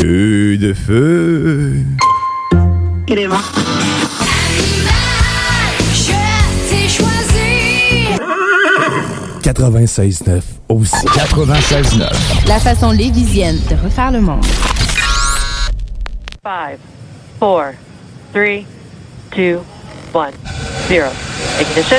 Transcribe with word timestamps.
Feu 0.00 0.56
de 0.56 0.72
feu. 0.72 1.74
Gréement. 3.06 3.36
Je 5.92 6.12
t'ai 6.68 6.88
choisi. 6.88 8.06
96.9 9.42 10.42
aussi. 10.68 11.06
96.9. 11.06 12.48
La 12.48 12.58
façon 12.58 12.92
lévisienne 12.92 13.58
de 13.68 13.76
refaire 13.76 14.10
le 14.10 14.20
monde. 14.20 14.44
5, 16.42 16.78
4, 17.40 17.72
3, 17.72 17.72
2, 18.34 18.64
1, 20.14 20.30
0. 20.88 21.06
Ignition. 21.60 21.98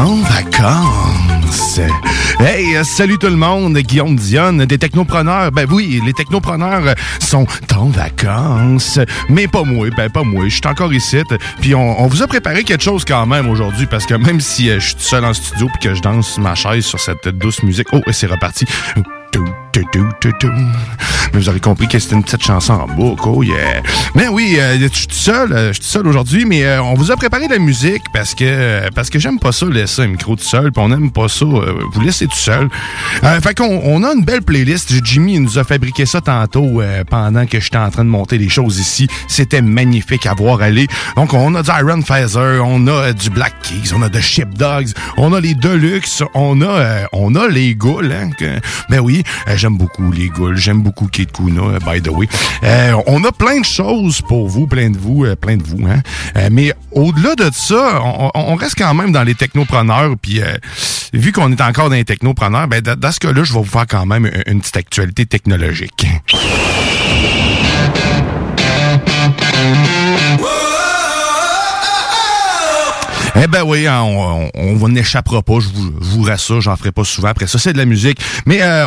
En 0.00 0.16
vacances. 0.22 1.78
Hey, 2.38 2.74
euh, 2.76 2.84
salut 2.84 3.18
tout 3.18 3.26
le 3.26 3.36
monde, 3.36 3.76
Guillaume 3.76 4.16
Dionne 4.16 4.64
des 4.64 4.78
Technopreneurs. 4.78 5.52
Ben 5.52 5.66
oui, 5.70 6.00
les 6.04 6.14
Technopreneurs 6.14 6.94
sont 7.18 7.46
en 7.76 7.86
vacances, 7.86 8.98
mais 9.28 9.46
pas 9.46 9.62
moi, 9.62 9.88
ben 9.94 10.08
pas 10.08 10.22
moi, 10.22 10.44
je 10.44 10.54
suis 10.54 10.66
encore 10.66 10.94
ici. 10.94 11.18
Puis 11.60 11.74
on, 11.74 12.06
vous 12.06 12.22
a 12.22 12.26
préparé 12.26 12.64
quelque 12.64 12.82
chose 12.82 13.04
quand 13.04 13.26
même 13.26 13.50
aujourd'hui, 13.50 13.86
parce 13.86 14.06
que 14.06 14.14
même 14.14 14.40
si 14.40 14.70
euh, 14.70 14.80
je 14.80 14.88
suis 14.88 14.96
seul 14.98 15.24
en 15.24 15.34
studio 15.34 15.68
puis 15.68 15.90
que 15.90 15.94
je 15.94 16.00
danse 16.00 16.38
ma 16.38 16.54
chaise 16.54 16.84
sur 16.84 16.98
cette 16.98 17.28
douce 17.28 17.62
musique, 17.62 17.88
oh, 17.92 18.00
et 18.06 18.12
c'est 18.12 18.26
reparti. 18.26 18.64
Mais 21.32 21.38
vous 21.38 21.48
aurez 21.48 21.60
compris 21.60 21.86
que 21.86 21.98
c'était 21.98 22.16
une 22.16 22.24
petite 22.24 22.42
chanson 22.42 22.72
en 22.72 22.86
boucle, 22.88 23.22
oh 23.26 23.42
yeah. 23.42 23.82
Mais 24.16 24.26
oui, 24.28 24.56
euh, 24.58 24.78
je 24.80 24.88
suis 24.92 25.06
tout 25.06 25.14
seul, 25.14 25.52
euh, 25.52 25.68
je 25.68 25.74
suis 25.74 25.82
tout 25.82 25.88
seul 25.88 26.06
aujourd'hui, 26.08 26.44
mais 26.44 26.64
euh, 26.64 26.82
on 26.82 26.94
vous 26.94 27.12
a 27.12 27.16
préparé 27.16 27.46
de 27.46 27.52
la 27.52 27.58
musique 27.58 28.02
parce 28.12 28.34
que 28.34 28.88
parce 28.90 29.10
que 29.10 29.18
j'aime 29.18 29.38
pas 29.38 29.52
ça 29.52 29.66
laisser 29.66 30.02
un 30.02 30.08
micro 30.08 30.34
tout 30.34 30.42
seul, 30.42 30.72
puis 30.72 30.82
on 30.84 30.90
aime 30.90 31.10
pas 31.12 31.28
ça 31.28 31.44
euh, 31.44 31.84
vous 31.92 32.00
laisser 32.00 32.26
tout 32.26 32.36
seul. 32.36 32.68
Euh, 33.22 33.40
fait 33.40 33.54
qu'on 33.56 33.80
on 33.84 34.02
a 34.02 34.12
une 34.12 34.24
belle 34.24 34.42
playlist. 34.42 34.92
Jimmy 35.04 35.38
nous 35.38 35.58
a 35.58 35.64
fabriqué 35.64 36.06
ça 36.06 36.20
tantôt 36.20 36.80
euh, 36.80 37.04
pendant 37.08 37.46
que 37.46 37.60
j'étais 37.60 37.78
en 37.78 37.90
train 37.90 38.04
de 38.04 38.10
monter 38.10 38.38
les 38.38 38.48
choses 38.48 38.78
ici. 38.78 39.06
C'était 39.28 39.62
magnifique 39.62 40.26
à 40.26 40.34
voir 40.34 40.62
aller. 40.62 40.88
Donc 41.16 41.32
on 41.32 41.54
a 41.54 41.62
du 41.62 41.70
Iron 41.70 42.02
Phaser, 42.02 42.60
on 42.64 42.86
a 42.86 42.90
euh, 42.90 43.12
du 43.12 43.30
Black 43.30 43.54
Keys, 43.62 43.92
on 43.94 44.02
a 44.02 44.08
de 44.08 44.20
Ship 44.20 44.48
Dogs, 44.54 44.88
on 45.16 45.32
a 45.32 45.40
les 45.40 45.54
Deluxe, 45.54 46.22
on 46.34 46.60
a 46.60 46.66
euh, 46.66 47.04
on 47.12 47.34
a 47.34 47.46
les 47.46 47.74
Ghouls. 47.74 48.10
Hein, 48.12 48.30
ben 48.88 49.00
oui, 49.00 49.22
euh, 49.48 49.56
j'aime 49.60 49.76
beaucoup 49.76 50.10
les 50.10 50.28
Ghouls, 50.28 50.56
j'aime 50.56 50.82
beaucoup 50.82 51.06
Kate 51.06 51.32
Kuna, 51.32 51.60
euh, 51.60 51.78
by 51.80 52.00
the 52.00 52.08
way. 52.08 52.26
Euh, 52.64 52.94
on 53.06 53.22
a 53.24 53.32
plein 53.32 53.60
de 53.60 53.64
choses 53.64 54.22
pour 54.22 54.48
vous, 54.48 54.66
plein 54.66 54.88
de 54.88 54.96
vous, 54.96 55.26
euh, 55.26 55.36
plein 55.36 55.58
de 55.58 55.62
vous. 55.62 55.86
Hein. 55.86 56.00
Mais 56.50 56.72
au-delà 56.92 57.34
de 57.34 57.50
ça, 57.52 58.00
on, 58.02 58.54
reste 58.54 58.76
quand 58.78 58.94
même 58.94 59.12
dans 59.12 59.22
les 59.22 59.34
technopreneurs. 59.34 60.14
Puis 60.20 60.40
vu 61.12 61.32
qu'on 61.32 61.52
est 61.52 61.60
encore 61.60 61.90
dans 61.90 61.96
les 61.96 62.06
technopreneurs, 62.06 62.68
ben 62.68 62.80
dans, 62.80 63.12
ce 63.12 63.20
cas-là, 63.20 63.44
je 63.44 63.52
vais 63.52 63.58
vous 63.58 63.64
faire 63.64 63.86
quand 63.86 64.06
même 64.06 64.30
une, 64.46 64.60
petite 64.60 64.78
actualité 64.78 65.26
technologique. 65.26 66.06
Eh 73.42 73.46
ben 73.46 73.62
oui, 73.62 73.86
hein, 73.86 74.02
on, 74.02 74.50
on, 74.54 74.82
on 74.82 74.88
n'échappera 74.88 75.42
pas, 75.42 75.60
je 75.60 75.68
vous, 75.68 75.92
je 76.00 76.08
vous 76.10 76.22
rassure, 76.22 76.60
j'en 76.60 76.76
ferai 76.76 76.92
pas 76.92 77.04
souvent. 77.04 77.28
Après 77.28 77.46
ça, 77.46 77.58
c'est 77.58 77.72
de 77.72 77.78
la 77.78 77.86
musique. 77.86 78.18
Mais 78.46 78.60
euh, 78.62 78.86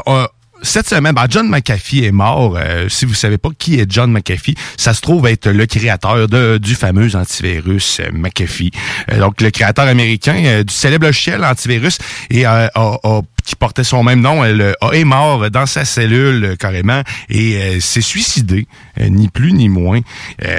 cette 0.63 0.87
semaine, 0.87 1.13
ben, 1.13 1.25
John 1.29 1.47
McAfee 1.49 2.05
est 2.05 2.11
mort. 2.11 2.57
Euh, 2.57 2.89
si 2.89 3.05
vous 3.05 3.13
savez 3.13 3.37
pas 3.37 3.49
qui 3.57 3.79
est 3.79 3.85
John 3.91 4.11
McAfee, 4.11 4.55
ça 4.77 4.93
se 4.93 5.01
trouve 5.01 5.27
être 5.27 5.49
le 5.49 5.65
créateur 5.65 6.27
de, 6.27 6.57
du 6.57 6.73
fameux 6.75 7.15
antivirus 7.15 7.99
euh, 7.99 8.09
McAfee. 8.13 8.71
Euh, 9.11 9.19
donc, 9.19 9.41
le 9.41 9.51
créateur 9.51 9.87
américain 9.87 10.63
du 10.65 10.73
célèbre 10.73 11.05
logiciel 11.05 11.43
antivirus 11.45 11.97
et 12.31 12.45
a- 12.45 12.71
qui 13.43 13.55
portait 13.55 13.83
son 13.83 14.03
même 14.03 14.21
nom, 14.21 14.43
elle 14.43 14.61
euh, 14.61 14.91
est 14.91 15.03
mort 15.03 15.49
dans 15.51 15.65
sa 15.65 15.85
cellule 15.85 16.45
euh, 16.45 16.55
carrément 16.55 17.01
et 17.29 17.57
euh, 17.57 17.79
s'est 17.79 18.01
suicidé, 18.01 18.67
euh, 18.99 19.09
ni 19.09 19.27
plus 19.27 19.53
ni 19.53 19.69
moins. 19.69 19.99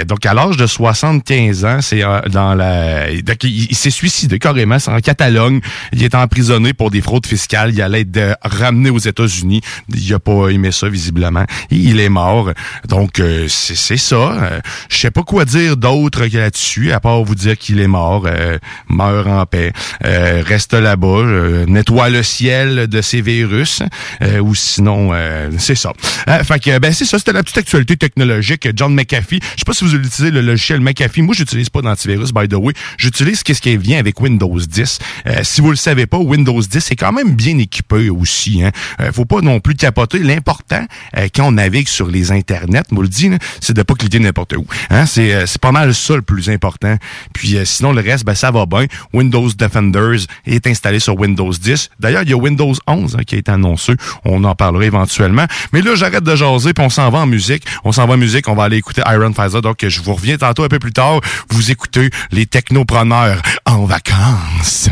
Donc 0.06 0.26
à 0.26 0.34
l'âge 0.34 0.56
de 0.56 0.66
75 0.66 1.64
ans, 1.64 1.78
c'est 1.80 2.02
dans 2.30 2.54
la 2.54 3.06
donc, 3.22 3.44
il, 3.44 3.74
s'est 3.74 3.90
suicidé 3.90 4.38
carrément, 4.38 4.78
c'est 4.78 4.90
en 4.90 5.00
Catalogne, 5.00 5.60
il 5.92 6.02
est 6.02 6.14
emprisonné 6.14 6.72
pour 6.72 6.90
des 6.90 7.00
fraudes 7.00 7.26
fiscales, 7.26 7.72
il 7.72 7.82
allait 7.82 8.00
être 8.00 8.36
ramené 8.42 8.90
aux 8.90 8.98
États-Unis, 8.98 9.60
il 9.94 10.14
a 10.14 10.18
pas 10.18 10.48
aimé 10.48 10.72
ça 10.72 10.88
visiblement, 10.88 11.44
il 11.70 12.00
est 12.00 12.08
mort. 12.08 12.52
Donc 12.88 13.20
c'est 13.48 13.96
ça, 13.96 14.60
je 14.88 14.96
sais 14.96 15.10
pas 15.10 15.22
quoi 15.22 15.44
dire 15.44 15.76
d'autre 15.76 16.24
là-dessus 16.24 16.92
à 16.92 17.00
part 17.00 17.22
vous 17.24 17.34
dire 17.34 17.56
qu'il 17.58 17.80
est 17.80 17.88
mort, 17.88 18.26
meurt 18.88 19.26
en 19.26 19.46
paix, 19.46 19.72
reste 20.02 20.74
là-bas, 20.74 21.66
nettoie 21.66 22.10
le 22.10 22.22
ciel 22.22 22.73
de 22.74 23.02
ces 23.02 23.20
virus, 23.20 23.82
euh, 24.22 24.40
ou 24.40 24.54
sinon, 24.54 25.10
euh, 25.12 25.50
c'est 25.58 25.74
ça. 25.74 25.92
Euh, 26.28 26.42
fait 26.44 26.58
que, 26.58 26.78
ben 26.78 26.92
c'est 26.92 27.04
ça, 27.04 27.18
c'était 27.18 27.32
la 27.32 27.42
petite 27.42 27.58
actualité 27.58 27.96
technologique. 27.96 28.68
John 28.74 28.94
McAfee, 28.94 29.40
je 29.42 29.58
sais 29.58 29.64
pas 29.66 29.72
si 29.72 29.84
vous 29.84 29.94
utilisez 29.94 30.30
le 30.30 30.40
logiciel 30.40 30.80
McAfee, 30.80 31.22
moi 31.22 31.34
j'utilise 31.34 31.70
pas 31.70 31.82
d'antivirus, 31.82 32.32
by 32.32 32.48
the 32.48 32.54
way, 32.54 32.72
j'utilise 32.98 33.42
qu'est-ce 33.42 33.60
qui 33.60 33.76
vient 33.76 33.98
avec 33.98 34.20
Windows 34.20 34.58
10. 34.58 34.98
Euh, 35.26 35.40
si 35.42 35.60
vous 35.60 35.70
le 35.70 35.76
savez 35.76 36.06
pas, 36.06 36.18
Windows 36.18 36.60
10 36.60 36.90
est 36.90 36.96
quand 36.96 37.12
même 37.12 37.34
bien 37.34 37.58
équipé 37.58 38.10
aussi. 38.10 38.62
Hein. 38.62 38.70
Euh, 39.00 39.12
faut 39.12 39.24
pas 39.24 39.40
non 39.40 39.60
plus 39.60 39.74
capoter. 39.74 40.18
L'important, 40.18 40.86
euh, 41.16 41.28
quand 41.34 41.48
on 41.48 41.52
navigue 41.52 41.88
sur 41.88 42.08
les 42.08 42.32
internets, 42.32 42.82
moi 42.90 43.04
le 43.04 43.30
là, 43.30 43.38
c'est 43.60 43.74
de 43.74 43.82
pas 43.82 43.94
cliquer 43.94 44.18
n'importe 44.18 44.54
où. 44.56 44.66
Hein. 44.90 45.06
C'est, 45.06 45.44
pas 45.60 45.72
mal 45.72 45.94
ça 45.94 46.16
le 46.16 46.22
plus 46.22 46.50
important. 46.50 46.96
Puis 47.32 47.56
sinon, 47.64 47.92
le 47.92 48.00
reste, 48.00 48.24
ben, 48.24 48.34
ça 48.34 48.50
va 48.50 48.66
bien. 48.66 48.86
Windows 49.12 49.48
Defenders 49.56 50.26
est 50.46 50.66
installé 50.66 50.98
sur 50.98 51.18
Windows 51.18 51.52
10. 51.52 51.90
D'ailleurs, 52.00 52.22
il 52.22 52.30
y 52.30 52.32
a 52.32 52.36
Windows 52.36 52.63
11 52.86 53.16
hein, 53.16 53.24
qui 53.24 53.36
été 53.36 53.50
annoncé. 53.50 53.94
On 54.24 54.44
en 54.44 54.54
parlera 54.54 54.84
éventuellement. 54.84 55.46
Mais 55.72 55.82
là, 55.82 55.94
j'arrête 55.94 56.24
de 56.24 56.36
jaser, 56.36 56.72
puis 56.72 56.84
on 56.84 56.90
s'en 56.90 57.10
va 57.10 57.20
en 57.20 57.26
musique. 57.26 57.64
On 57.84 57.92
s'en 57.92 58.06
va 58.06 58.14
en 58.14 58.18
musique, 58.18 58.48
on 58.48 58.54
va 58.54 58.64
aller 58.64 58.78
écouter 58.78 59.02
Iron 59.06 59.32
Pfizer. 59.32 59.62
Donc, 59.62 59.84
je 59.86 60.00
vous 60.00 60.14
reviens 60.14 60.36
tantôt 60.36 60.64
un 60.64 60.68
peu 60.68 60.78
plus 60.78 60.92
tard. 60.92 61.20
Vous 61.50 61.70
écoutez 61.70 62.10
les 62.30 62.46
technopreneurs 62.46 63.40
en 63.66 63.84
vacances. 63.84 64.90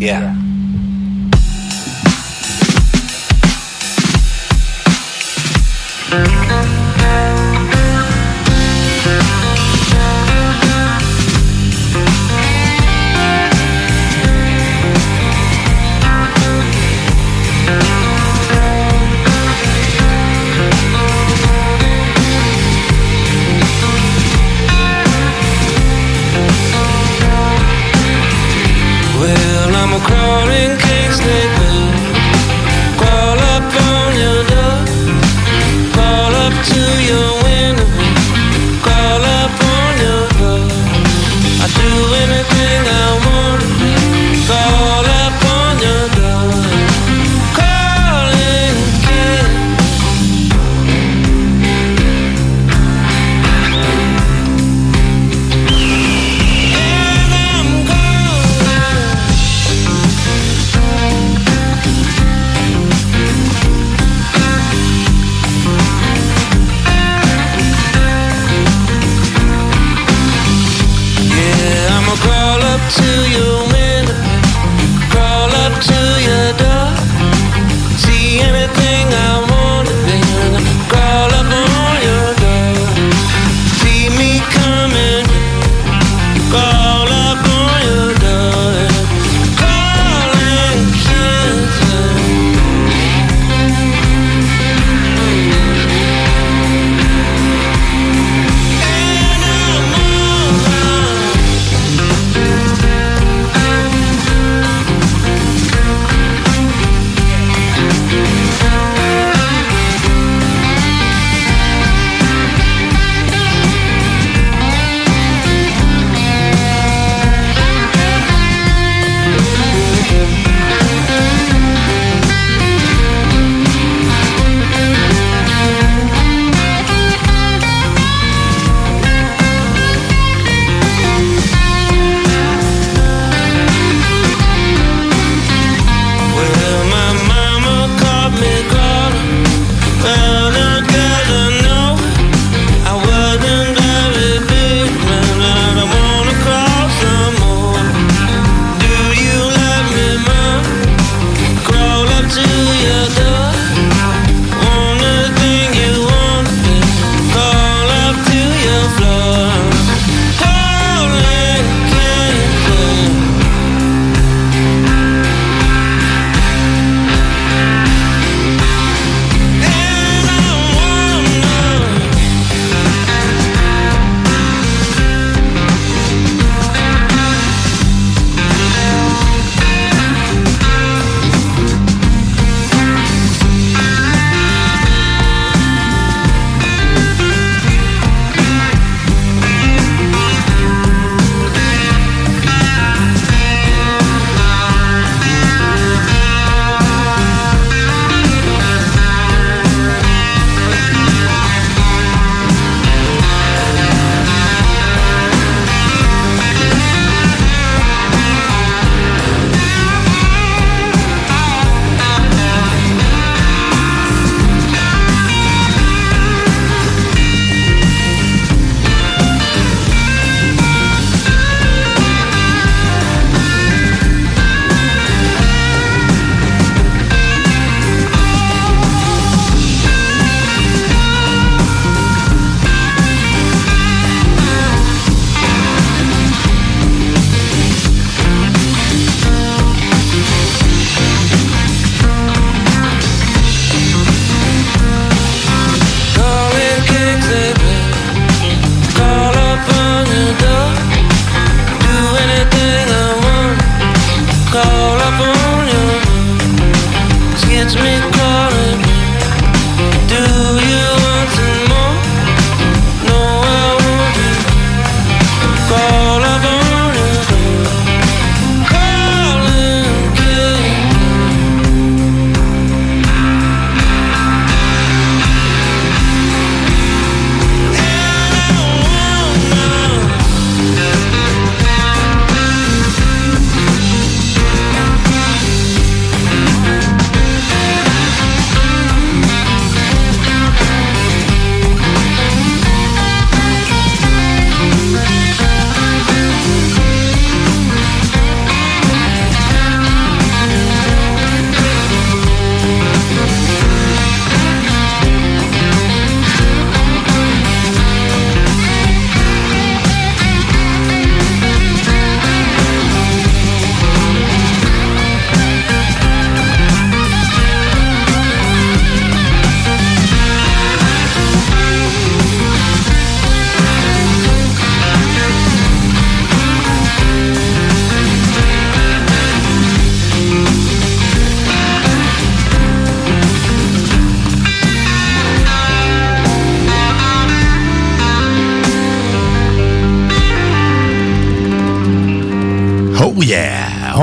your 0.00 0.47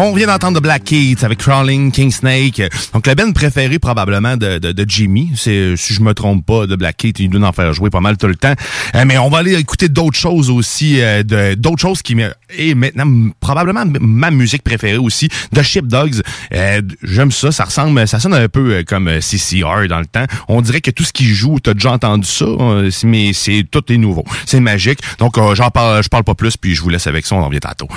On 0.08 0.14
vient 0.14 0.28
d'entendre 0.28 0.60
The 0.60 0.62
Black 0.62 0.84
Keats 0.84 1.26
avec 1.26 1.40
Crawling 1.40 1.92
King 1.92 2.12
Snake. 2.12 2.62
Donc, 2.94 3.08
le 3.08 3.16
band 3.16 3.32
préféré 3.32 3.80
probablement 3.80 4.38
de, 4.38 4.60
de, 4.60 4.72
de 4.72 4.86
Jimmy. 4.88 5.32
C'est, 5.36 5.76
si 5.78 5.96
je 5.96 6.02
me 6.02 6.14
trompe 6.14 6.46
pas, 6.46 6.68
de 6.68 6.76
Black 6.76 6.98
Keats, 6.98 7.14
il 7.18 7.30
doit 7.32 7.48
en 7.48 7.52
faire 7.52 7.74
jouer 7.74 7.90
pas 7.90 8.02
mal 8.02 8.16
tout 8.16 8.28
le 8.28 8.36
temps. 8.36 8.54
Euh, 8.94 9.04
mais 9.08 9.18
on 9.18 9.30
va 9.30 9.40
aller 9.40 9.56
écouter 9.56 9.90
d'autres 9.90 10.18
choses 10.18 10.52
aussi, 10.52 11.02
euh, 11.02 11.24
d'autres 11.56 11.82
choses 11.82 12.04
qui 12.04 12.16
est 12.56 12.76
maintenant 12.76 13.32
probablement 13.40 13.84
ma 14.00 14.30
musique 14.30 14.62
préférée 14.62 14.98
aussi, 14.98 15.28
de 15.52 15.64
Shipdogs. 15.64 16.22
Euh, 16.54 16.84
j'aime 17.02 17.32
ça, 17.32 17.52
ça 17.52 17.64
ressemble, 17.64 18.08
ça 18.08 18.20
sonne 18.20 18.36
un 18.36 18.48
peu 18.48 18.76
euh, 18.76 18.84
comme 18.84 19.08
euh, 19.08 19.22
CCR 19.22 19.88
dans 19.90 20.00
le 20.00 20.06
temps. 20.06 20.26
On 20.48 20.62
dirait 20.62 20.82
que 20.82 20.92
tout 20.92 21.04
ce 21.04 21.14
qui 21.14 21.26
joue, 21.26 21.60
t'as 21.60 21.74
déjà 21.74 21.92
entendu 21.92 22.28
ça, 22.28 22.46
euh, 22.46 22.92
mais 23.06 23.34
c'est 23.34 23.66
tout 23.72 23.92
est 23.92 23.98
nouveau. 23.98 24.24
C'est 24.46 24.60
magique. 24.60 25.00
Donc, 25.18 25.40
euh, 25.40 25.56
j'en 25.56 25.72
parle, 25.72 26.04
je 26.04 26.10
parle 26.10 26.24
pas 26.24 26.36
plus, 26.36 26.58
puis 26.58 26.76
je 26.76 26.84
vous 26.84 26.90
laisse 26.90 27.08
avec 27.08 27.26
ça, 27.26 27.36
on 27.36 27.40
en 27.40 27.48
revient 27.48 27.60
tantôt. 27.60 27.88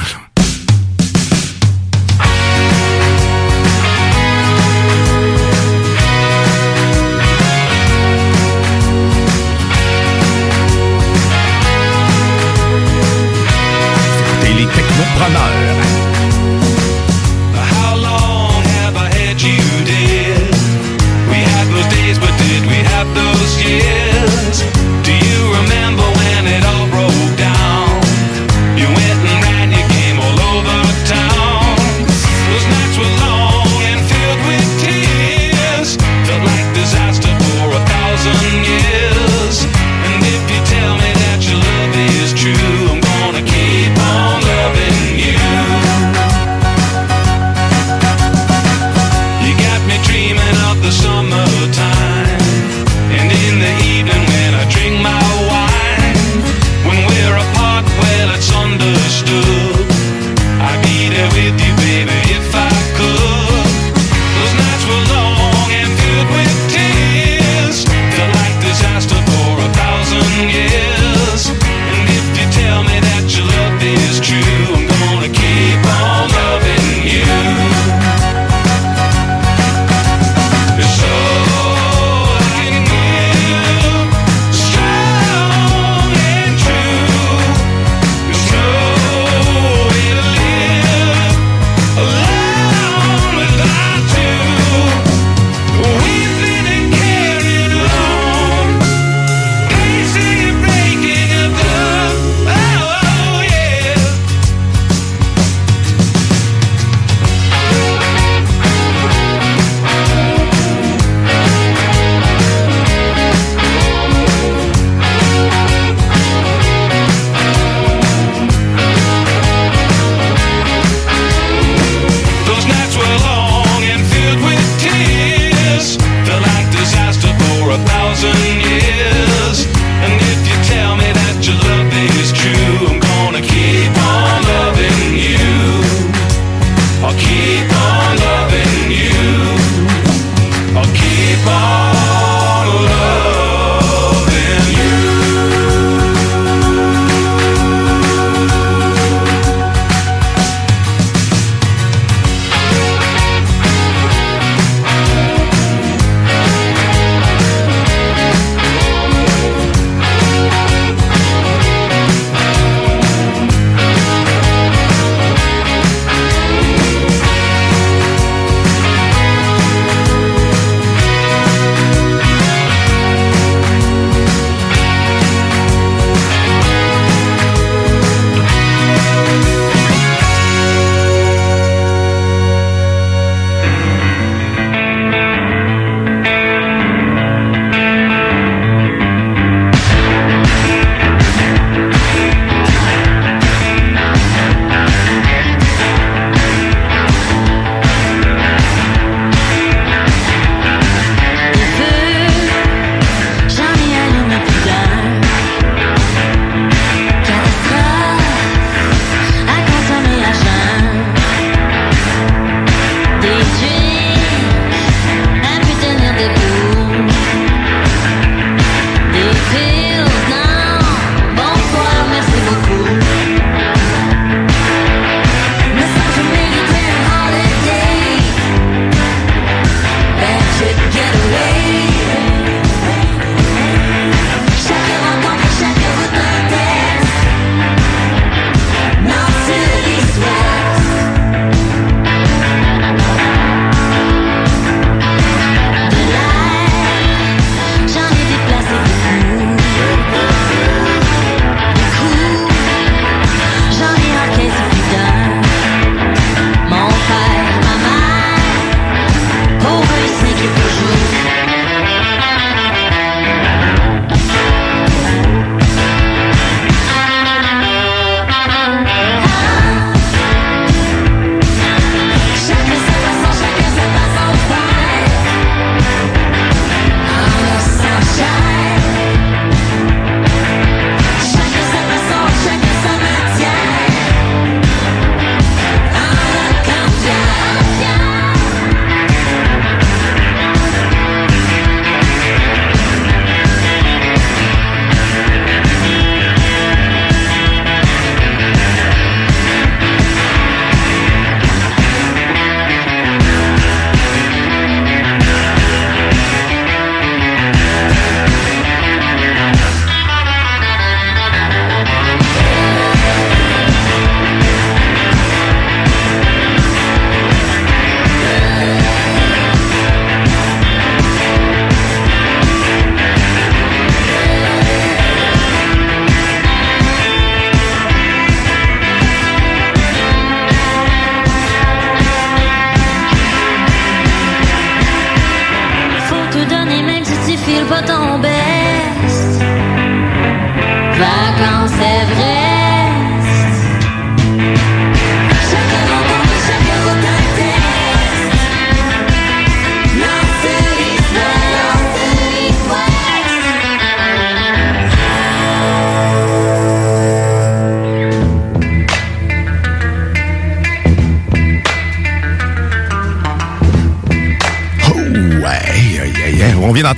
Les 15.19 15.68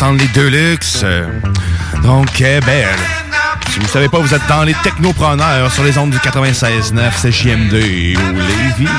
les 0.09 0.29
Deluxe. 0.29 1.03
euh, 1.05 1.27
donc, 2.03 2.41
eh 2.41 2.61
ben, 2.61 2.87
si 3.71 3.79
vous 3.79 3.87
savez 3.87 4.09
pas, 4.09 4.19
vous 4.19 4.35
êtes 4.35 4.47
dans 4.49 4.63
les 4.63 4.75
technopreneurs 4.83 5.71
sur 5.71 5.85
les 5.85 5.99
ondes 5.99 6.11
du 6.11 6.17
96.9 6.17 7.11
CJMD 7.21 7.75
ou 7.75 8.37
Lévis. 8.39 8.91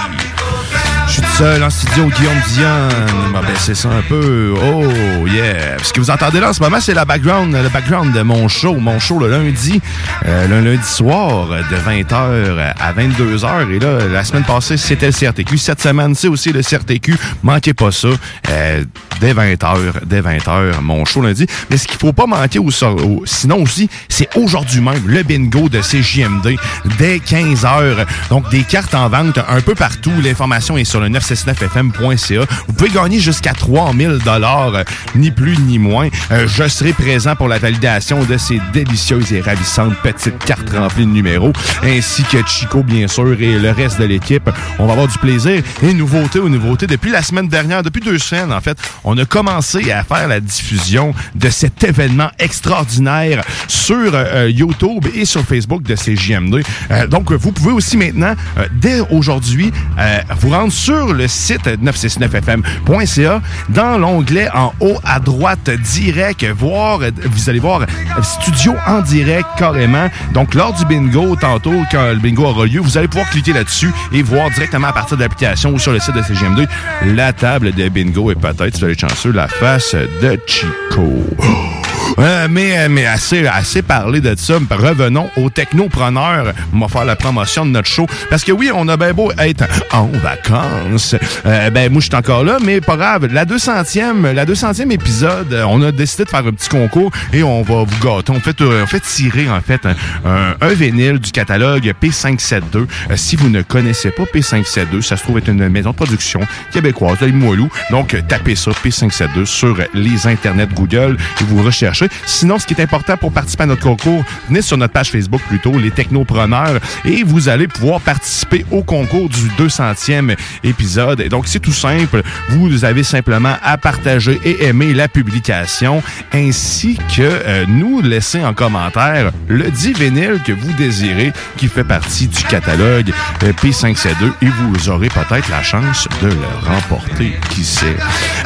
Je 1.07 1.13
suis 1.13 1.21
tout 1.23 1.31
seul 1.37 1.63
en 1.63 1.69
studio, 1.69 2.09
Guillaume 2.17 2.39
Dion. 2.53 3.31
m'a 3.31 3.41
baissé 3.41 3.73
ça 3.73 3.89
un 3.89 4.01
peu. 4.03 4.53
Oh, 4.63 5.27
yeah. 5.27 5.77
Ce 5.83 5.91
que 5.91 5.99
vous 5.99 6.11
entendez 6.11 6.39
là 6.39 6.49
en 6.49 6.53
ce 6.53 6.61
moment, 6.61 6.79
c'est 6.79 6.93
la 6.93 7.03
background, 7.03 7.51
le 7.53 7.67
background 7.69 8.13
de 8.13 8.21
mon 8.21 8.47
show. 8.47 8.75
Mon 8.75 8.99
show 8.99 9.17
le 9.19 9.27
lundi, 9.29 9.81
euh, 10.25 10.47
le 10.47 10.61
lundi 10.61 10.87
soir 10.87 11.47
de 11.47 11.75
20h 11.75 12.73
à 12.79 12.93
22h. 12.93 13.71
Et 13.71 13.79
là, 13.79 14.07
la 14.07 14.23
semaine 14.23 14.43
passée, 14.43 14.77
c'était 14.77 15.07
le 15.07 15.11
CRTQ. 15.13 15.57
Cette 15.57 15.81
semaine, 15.81 16.13
c'est 16.15 16.27
aussi 16.29 16.53
le 16.53 16.61
CRTQ. 16.61 17.17
Manquez 17.43 17.73
pas 17.73 17.91
ça. 17.91 18.09
Euh, 18.49 18.83
dès 19.21 19.33
20h, 19.33 19.77
dès 20.05 20.21
20h, 20.21 20.81
mon 20.81 21.05
show 21.05 21.21
lundi. 21.21 21.45
Mais 21.69 21.77
ce 21.77 21.87
qu'il 21.87 21.97
faut 21.99 22.11
pas 22.11 22.25
manquer, 22.25 22.59
ou 22.59 22.71
ça- 22.71 22.91
ou- 22.91 23.21
sinon 23.25 23.61
aussi, 23.63 23.89
c'est 24.09 24.27
aujourd'hui 24.35 24.81
même 24.81 25.01
le 25.05 25.23
bingo 25.23 25.69
de 25.69 25.79
CJMD 25.81 26.57
dès 26.97 27.19
15h. 27.19 28.05
Donc, 28.29 28.49
des 28.49 28.63
cartes 28.63 28.95
en 28.95 29.07
vente 29.07 29.39
un 29.47 29.61
peu 29.61 29.75
partout. 29.75 30.11
L'information 30.23 30.77
est 30.77 30.83
sur 30.83 30.99
le 30.99 31.07
969fm.ca. 31.09 32.45
Vous 32.67 32.73
pouvez 32.73 32.89
gagner 32.89 33.19
jusqu'à 33.19 33.53
3000 33.53 34.19
dollars, 34.25 34.73
ni 35.15 35.31
plus 35.31 35.57
ni 35.59 35.77
moins. 35.79 36.09
Euh, 36.31 36.47
je 36.47 36.67
serai 36.67 36.93
présent 36.93 37.35
pour 37.35 37.47
la 37.47 37.59
validation 37.59 38.23
de 38.23 38.37
ces 38.37 38.59
délicieuses 38.73 39.31
et 39.33 39.41
ravissantes 39.41 39.95
petites 40.01 40.37
cartes 40.43 40.69
remplies 40.71 41.05
de 41.05 41.11
numéros, 41.11 41.53
ainsi 41.83 42.23
que 42.23 42.37
Chico, 42.47 42.83
bien 42.83 43.07
sûr, 43.07 43.31
et 43.39 43.59
le 43.59 43.71
reste 43.71 43.99
de 43.99 44.05
l'équipe. 44.05 44.49
On 44.79 44.85
va 44.87 44.93
avoir 44.93 45.07
du 45.07 45.17
plaisir. 45.17 45.61
Et 45.83 45.93
nouveauté 45.93 46.39
aux 46.39 46.49
nouveautés. 46.49 46.87
Depuis 46.87 47.11
la 47.11 47.21
semaine 47.21 47.47
dernière, 47.47 47.83
depuis 47.83 48.01
deux 48.01 48.17
semaines, 48.17 48.51
en 48.51 48.61
fait, 48.61 48.77
a 49.17 49.25
commencé 49.25 49.91
à 49.91 50.03
faire 50.03 50.27
la 50.27 50.39
diffusion 50.39 51.13
de 51.35 51.49
cet 51.49 51.83
événement 51.83 52.29
extraordinaire 52.39 53.43
sur 53.67 54.11
euh, 54.13 54.49
YouTube 54.49 55.05
et 55.15 55.25
sur 55.25 55.41
Facebook 55.43 55.83
de 55.83 55.95
CJMD. 55.95 56.63
Euh, 56.91 57.07
donc, 57.07 57.31
vous 57.31 57.51
pouvez 57.51 57.71
aussi 57.71 57.97
maintenant, 57.97 58.33
euh, 58.57 58.67
dès 58.73 58.99
aujourd'hui, 59.09 59.71
euh, 59.99 60.19
vous 60.39 60.49
rendre 60.49 60.71
sur 60.71 61.13
le 61.13 61.27
site 61.27 61.65
969fm.ca 61.65 63.41
dans 63.69 63.97
l'onglet 63.97 64.49
en 64.53 64.73
haut 64.79 64.97
à 65.03 65.19
droite 65.19 65.69
direct, 65.69 66.45
voir, 66.45 67.01
euh, 67.01 67.11
vous 67.25 67.49
allez 67.49 67.59
voir 67.59 67.81
euh, 67.81 68.21
studio 68.21 68.73
en 68.87 69.01
direct 69.01 69.47
carrément. 69.57 70.09
Donc, 70.33 70.53
lors 70.53 70.73
du 70.73 70.85
bingo, 70.85 71.35
tantôt, 71.35 71.83
quand 71.91 72.09
le 72.13 72.19
bingo 72.19 72.43
aura 72.43 72.65
lieu, 72.65 72.79
vous 72.79 72.97
allez 72.97 73.07
pouvoir 73.07 73.29
cliquer 73.29 73.53
là-dessus 73.53 73.91
et 74.11 74.21
voir 74.21 74.49
directement 74.51 74.87
à 74.87 74.93
partir 74.93 75.17
de 75.17 75.23
l'application 75.23 75.71
ou 75.71 75.79
sur 75.79 75.91
le 75.91 75.99
site 75.99 76.15
de 76.15 76.21
CGM2 76.21 76.67
la 77.05 77.33
table 77.33 77.71
de 77.73 77.89
bingo 77.89 78.31
et 78.31 78.35
peut-être, 78.35 78.77
chanceux, 79.01 79.31
la 79.31 79.47
face 79.47 79.95
de 79.95 80.37
Chico. 80.45 81.25
Euh, 82.19 82.47
mais, 82.49 82.89
mais 82.89 83.05
assez, 83.05 83.45
assez 83.47 83.81
parlé 83.81 84.21
de 84.21 84.35
ça. 84.37 84.55
Revenons 84.69 85.29
aux 85.37 85.49
technopreneurs. 85.49 86.53
On 86.73 86.79
va 86.79 86.87
faire 86.87 87.05
la 87.05 87.15
promotion 87.15 87.65
de 87.65 87.71
notre 87.71 87.87
show. 87.87 88.07
Parce 88.29 88.43
que 88.43 88.51
oui, 88.51 88.71
on 88.73 88.87
a 88.87 88.97
bien 88.97 89.13
beau 89.13 89.31
être 89.37 89.65
en 89.91 90.07
vacances. 90.07 91.15
Euh, 91.45 91.69
ben, 91.69 91.91
moi, 91.91 92.01
je 92.01 92.07
suis 92.07 92.15
encore 92.15 92.43
là, 92.43 92.57
mais 92.63 92.81
pas 92.81 92.97
grave. 92.97 93.27
La 93.31 93.45
200e, 93.45 94.31
la 94.33 94.45
200e 94.45 94.91
épisode, 94.91 95.53
euh, 95.53 95.63
on 95.67 95.81
a 95.81 95.91
décidé 95.91 96.25
de 96.25 96.29
faire 96.29 96.45
un 96.45 96.51
petit 96.51 96.69
concours 96.69 97.11
et 97.33 97.43
on 97.43 97.61
va 97.61 97.83
vous 97.83 97.99
gâter. 98.03 98.31
On 98.31 98.39
fait, 98.39 98.59
euh, 98.61 98.83
on 98.83 98.87
fait 98.87 98.99
tirer, 98.99 99.49
en 99.49 99.61
fait, 99.61 99.85
un, 99.85 100.55
un, 100.59 100.73
vinyle 100.73 101.19
du 101.19 101.31
catalogue 101.31 101.93
P572. 102.01 102.61
Euh, 102.75 103.15
si 103.15 103.35
vous 103.35 103.49
ne 103.49 103.61
connaissez 103.61 104.11
pas 104.11 104.23
P572, 104.23 105.01
ça 105.01 105.17
se 105.17 105.23
trouve 105.23 105.37
être 105.37 105.49
une 105.49 105.69
maison 105.69 105.91
de 105.91 105.95
production 105.95 106.41
québécoise 106.71 107.19
de 107.19 107.27
Limoilou. 107.27 107.69
Donc, 107.91 108.15
tapez 108.27 108.55
ça, 108.55 108.71
P572, 108.71 109.45
sur 109.45 109.77
les 109.93 110.27
internets 110.27 110.67
Google 110.73 111.17
et 111.39 111.43
vous 111.43 111.63
recherchez. 111.63 112.00
Sinon, 112.25 112.59
ce 112.59 112.65
qui 112.65 112.73
est 112.73 112.81
important 112.81 113.17
pour 113.17 113.31
participer 113.31 113.63
à 113.63 113.67
notre 113.67 113.83
concours, 113.83 114.23
venez 114.47 114.61
sur 114.61 114.77
notre 114.77 114.93
page 114.93 115.11
Facebook 115.11 115.41
plutôt, 115.47 115.77
les 115.77 115.91
technopreneurs, 115.91 116.79
et 117.05 117.23
vous 117.23 117.49
allez 117.49 117.67
pouvoir 117.67 118.01
participer 118.01 118.65
au 118.71 118.83
concours 118.83 119.29
du 119.29 119.49
200e 119.57 120.35
épisode. 120.63 121.21
Donc, 121.29 121.47
c'est 121.47 121.59
tout 121.59 121.73
simple. 121.73 122.21
Vous 122.49 122.85
avez 122.85 123.03
simplement 123.03 123.55
à 123.63 123.77
partager 123.77 124.39
et 124.43 124.65
aimer 124.65 124.93
la 124.93 125.07
publication, 125.07 126.01
ainsi 126.33 126.97
que 127.15 127.21
euh, 127.21 127.65
nous 127.67 128.01
laisser 128.01 128.43
en 128.43 128.53
commentaire 128.53 129.31
le 129.47 129.69
dit 129.69 129.93
vinyle 129.93 130.39
que 130.45 130.51
vous 130.51 130.73
désirez, 130.73 131.31
qui 131.57 131.67
fait 131.67 131.83
partie 131.83 132.27
du 132.27 132.43
catalogue 132.43 133.11
euh, 133.43 133.51
P5C2, 133.53 134.31
et 134.41 134.47
vous 134.47 134.89
aurez 134.89 135.09
peut-être 135.09 135.49
la 135.49 135.61
chance 135.61 136.07
de 136.21 136.27
le 136.27 136.35
remporter, 136.67 137.33
qui 137.49 137.63
sait? 137.63 137.95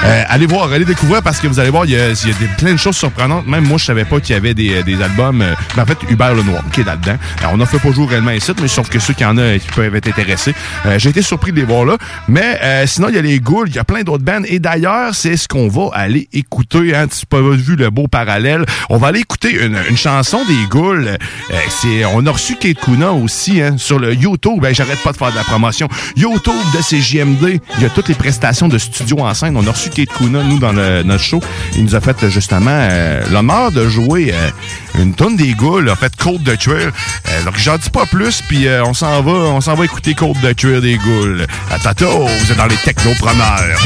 Euh, 0.03 0.23
allez 0.27 0.45
voir, 0.45 0.71
allez 0.71 0.85
découvrir, 0.85 1.21
parce 1.21 1.39
que 1.39 1.47
vous 1.47 1.59
allez 1.59 1.69
voir, 1.69 1.85
il 1.85 1.91
y 1.91 1.95
a, 1.95 2.09
il 2.09 2.27
y 2.27 2.31
a 2.31 2.37
des, 2.37 2.47
plein 2.57 2.73
de 2.73 2.79
choses 2.79 2.97
surprenantes. 2.97 3.44
Même 3.45 3.65
moi, 3.67 3.77
je 3.77 3.85
savais 3.85 4.05
pas 4.05 4.19
qu'il 4.19 4.33
y 4.33 4.37
avait 4.37 4.53
des, 4.53 4.83
des 4.83 5.01
albums. 5.01 5.41
euh, 5.41 5.53
ben, 5.75 5.83
en 5.83 5.85
fait, 5.85 5.97
Hubert 6.09 6.33
Lenoir 6.33 6.63
qui 6.71 6.81
est 6.81 6.83
là-dedans. 6.85 7.17
On 7.51 7.57
n'a 7.57 7.65
fait 7.65 7.79
pas 7.79 7.91
jouer 7.91 8.07
réellement 8.07 8.31
ici, 8.31 8.51
mais 8.61 8.67
sauf 8.67 8.89
que 8.89 8.99
ceux 8.99 9.13
qui 9.13 9.25
en 9.25 9.37
a 9.37 9.57
qui 9.57 9.67
peuvent 9.75 9.95
être 9.95 10.07
intéressés. 10.07 10.53
Euh, 10.85 10.97
J'ai 10.99 11.09
été 11.09 11.21
surpris 11.21 11.51
de 11.51 11.57
les 11.57 11.63
voir 11.65 11.85
là. 11.85 11.97
Mais 12.27 12.59
euh, 12.63 12.85
sinon, 12.87 13.09
il 13.09 13.15
y 13.15 13.17
a 13.17 13.21
les 13.21 13.39
Ghouls, 13.39 13.67
il 13.69 13.75
y 13.75 13.79
a 13.79 13.83
plein 13.83 14.01
d'autres 14.03 14.23
bands. 14.23 14.41
Et 14.45 14.59
d'ailleurs, 14.59 15.13
c'est 15.15 15.37
ce 15.37 15.47
qu'on 15.47 15.67
va 15.67 15.89
aller 15.93 16.27
écouter. 16.33 16.95
Hein, 16.95 17.07
tu 17.07 17.25
pas 17.25 17.39
vu 17.41 17.75
le 17.75 17.89
beau 17.89 18.07
parallèle. 18.07 18.65
On 18.89 18.97
va 18.97 19.07
aller 19.07 19.19
écouter 19.19 19.51
une, 19.65 19.77
une 19.89 19.97
chanson 19.97 20.39
des 20.47 20.67
Ghouls. 20.69 21.07
Euh, 21.07 22.03
on 22.13 22.25
a 22.25 22.31
reçu 22.31 22.55
Kate 22.55 22.79
Kuna 22.83 23.11
aussi 23.11 23.61
hein, 23.61 23.75
sur 23.77 23.99
le 23.99 24.13
YouTube. 24.13 24.59
Ben, 24.61 24.73
j'arrête 24.73 25.01
pas 25.03 25.11
de 25.11 25.17
faire 25.17 25.31
de 25.31 25.35
la 25.35 25.43
promotion. 25.43 25.87
YouTube 26.15 26.53
de 26.73 26.81
CJMD. 26.81 27.59
Il 27.77 27.83
y 27.83 27.85
a 27.85 27.89
toutes 27.89 28.07
les 28.09 28.15
prestations 28.15 28.67
de 28.67 28.77
studio 28.77 29.19
en 29.19 29.33
scène. 29.33 29.55
On 29.57 29.65
a 29.67 29.71
reçu 29.71 29.89
Kate 29.89 30.09
Kuna, 30.17 30.43
nous, 30.43 30.59
dans 30.59 30.71
le- 30.73 31.03
notre 31.03 31.23
show. 31.23 31.41
Il 31.75 31.83
nous 31.83 31.95
a 31.95 32.01
fait 32.01 32.29
justement 32.29 32.71
euh, 32.71 33.21
l'honneur 33.35 33.69
de 33.69 33.89
jouer 33.89 34.31
euh, 34.33 34.49
une 34.97 35.13
tonne 35.13 35.35
des 35.35 35.53
Ghouls, 35.53 35.89
en 35.89 35.95
fait, 35.95 36.15
Côte 36.15 36.41
de 36.43 36.55
cuir. 36.55 36.91
Euh, 37.27 37.43
donc, 37.43 37.57
j'en 37.57 37.77
dis 37.77 37.89
pas 37.89 38.05
plus, 38.05 38.41
puis 38.47 38.65
euh, 38.65 38.85
on 38.85 38.93
s'en 38.93 39.21
va, 39.21 39.31
on 39.31 39.59
s'en 39.59 39.75
va 39.75 39.83
écouter 39.83 40.13
Côte 40.13 40.39
de 40.41 40.53
cuir 40.53 40.81
des 40.81 40.97
Ghouls. 40.97 41.45
À 41.69 41.77
vous 41.77 42.51
êtes 42.51 42.57
dans 42.57 42.65
les 42.65 42.77
technopreneurs. 42.77 43.77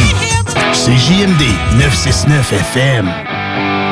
C'est 0.73 0.95
JMD 0.95 1.41
969 1.79 2.53
FM. 2.53 3.88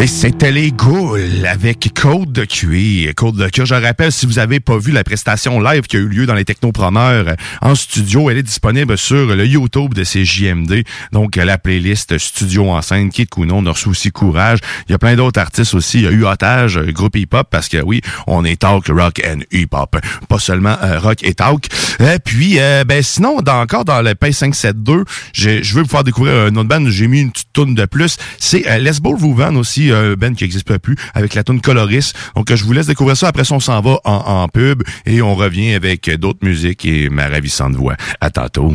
Et 0.00 0.06
c'était 0.06 0.50
les 0.50 0.72
Ghouls 0.72 1.44
avec 1.46 1.92
Code 1.92 2.32
de 2.32 2.46
cuir. 2.46 3.14
Code 3.14 3.36
de 3.36 3.46
cuir, 3.50 3.66
je 3.66 3.74
rappelle, 3.74 4.10
si 4.10 4.24
vous 4.24 4.38
avez 4.38 4.58
pas 4.58 4.78
vu 4.78 4.92
la 4.92 5.04
prestation 5.04 5.60
live 5.60 5.82
qui 5.82 5.98
a 5.98 6.00
eu 6.00 6.08
lieu 6.08 6.24
dans 6.24 6.32
les 6.32 6.46
Technopreneurs 6.46 7.36
en 7.60 7.74
studio, 7.74 8.30
elle 8.30 8.38
est 8.38 8.42
disponible 8.42 8.96
sur 8.96 9.36
le 9.36 9.44
YouTube 9.46 9.92
de 9.92 10.02
CJMD. 10.02 10.84
Donc, 11.12 11.36
la 11.36 11.58
playlist 11.58 12.16
Studio 12.16 12.70
en 12.70 12.80
scène, 12.80 13.10
Kid 13.10 13.28
Kuno, 13.28 13.56
on 13.56 13.66
a 13.66 13.72
reçu 13.72 13.90
aussi 13.90 14.10
Courage. 14.10 14.60
Il 14.88 14.92
y 14.92 14.94
a 14.94 14.98
plein 14.98 15.16
d'autres 15.16 15.38
artistes 15.38 15.74
aussi. 15.74 15.98
Il 15.98 16.04
y 16.04 16.08
a 16.08 16.12
eu 16.12 16.24
Otage, 16.24 16.78
groupe 16.78 17.16
hip-hop, 17.16 17.48
parce 17.50 17.68
que 17.68 17.82
oui, 17.82 18.00
on 18.26 18.42
est 18.46 18.58
talk, 18.58 18.86
rock 18.88 19.20
and 19.22 19.40
hip-hop. 19.52 19.98
Pas 20.30 20.38
seulement 20.38 20.76
euh, 20.82 20.98
rock 20.98 21.18
et 21.24 21.34
talk. 21.34 21.66
Et 22.00 22.18
puis, 22.24 22.58
euh, 22.58 22.84
ben 22.84 23.02
sinon, 23.02 23.36
encore 23.46 23.84
dans 23.84 24.00
le 24.00 24.12
P572, 24.12 25.04
je 25.34 25.62
je 25.62 25.74
veux 25.74 25.82
vous 25.82 25.88
faire 25.88 26.04
découvrir 26.04 26.46
une 26.46 26.56
autre 26.56 26.70
band. 26.70 26.88
J'ai 26.88 27.06
mis 27.06 27.20
une 27.20 27.30
petite 27.30 27.50
de 27.58 27.84
plus. 27.84 28.16
C'est 28.38 28.66
euh, 28.66 28.78
Les 28.78 28.92
vous 29.02 29.34
vend 29.34 29.52
euh, 29.90 30.16
Ben 30.16 30.34
qui 30.34 30.44
n'existe 30.44 30.78
plus, 30.78 30.96
avec 31.14 31.34
la 31.34 31.44
tune 31.44 31.60
Coloris. 31.60 32.12
Donc, 32.36 32.50
euh, 32.50 32.56
je 32.56 32.64
vous 32.64 32.72
laisse 32.72 32.86
découvrir 32.86 33.16
ça. 33.16 33.28
Après 33.28 33.50
on 33.52 33.60
s'en 33.60 33.80
va 33.80 33.98
en, 34.04 34.12
en 34.12 34.48
pub 34.48 34.82
et 35.06 35.22
on 35.22 35.34
revient 35.34 35.74
avec 35.74 36.10
d'autres 36.18 36.44
musiques 36.44 36.84
et 36.84 37.08
ma 37.08 37.28
ravissante 37.28 37.74
voix. 37.74 37.96
À 38.20 38.30
tantôt. 38.30 38.74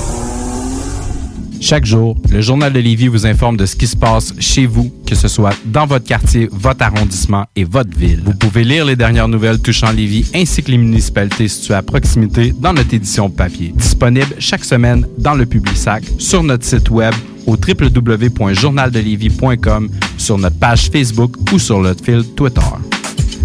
681 1.61 1.61
4476. 1.61 1.71
Chaque 1.71 1.85
jour, 1.85 2.17
le 2.31 2.41
Journal 2.41 2.73
de 2.73 2.79
Lévis 2.79 3.07
vous 3.07 3.27
informe 3.27 3.55
de 3.55 3.67
ce 3.67 3.75
qui 3.75 3.85
se 3.85 3.95
passe 3.95 4.33
chez 4.39 4.65
vous, 4.65 4.91
que 5.05 5.13
ce 5.15 5.27
soit 5.27 5.53
dans 5.65 5.85
votre 5.85 6.05
quartier, 6.05 6.49
votre 6.51 6.83
arrondissement 6.83 7.45
et 7.55 7.63
votre 7.63 7.95
ville. 7.95 8.23
Vous 8.25 8.33
pouvez 8.33 8.63
lire 8.63 8.83
les 8.83 8.95
dernières 8.95 9.27
nouvelles 9.27 9.59
touchant 9.59 9.91
Lévis 9.91 10.31
ainsi 10.33 10.63
que 10.63 10.71
les 10.71 10.79
municipalités 10.79 11.47
situées 11.47 11.75
à 11.75 11.83
proximité 11.83 12.51
dans 12.57 12.73
notre 12.73 12.91
édition 12.93 13.29
papier. 13.29 13.73
Disponible 13.75 14.33
chaque 14.39 14.65
semaine 14.65 15.05
dans 15.19 15.35
le 15.35 15.45
Publisac, 15.45 16.03
sur 16.17 16.41
notre 16.43 16.65
site 16.65 16.89
web 16.89 17.13
au 17.45 17.55
www.journaldelevis.com, 17.55 19.89
sur 20.17 20.39
notre 20.39 20.57
page 20.57 20.89
Facebook 20.89 21.35
ou 21.53 21.59
sur 21.59 21.79
notre 21.79 22.03
fil 22.03 22.23
Twitter. 22.35 22.61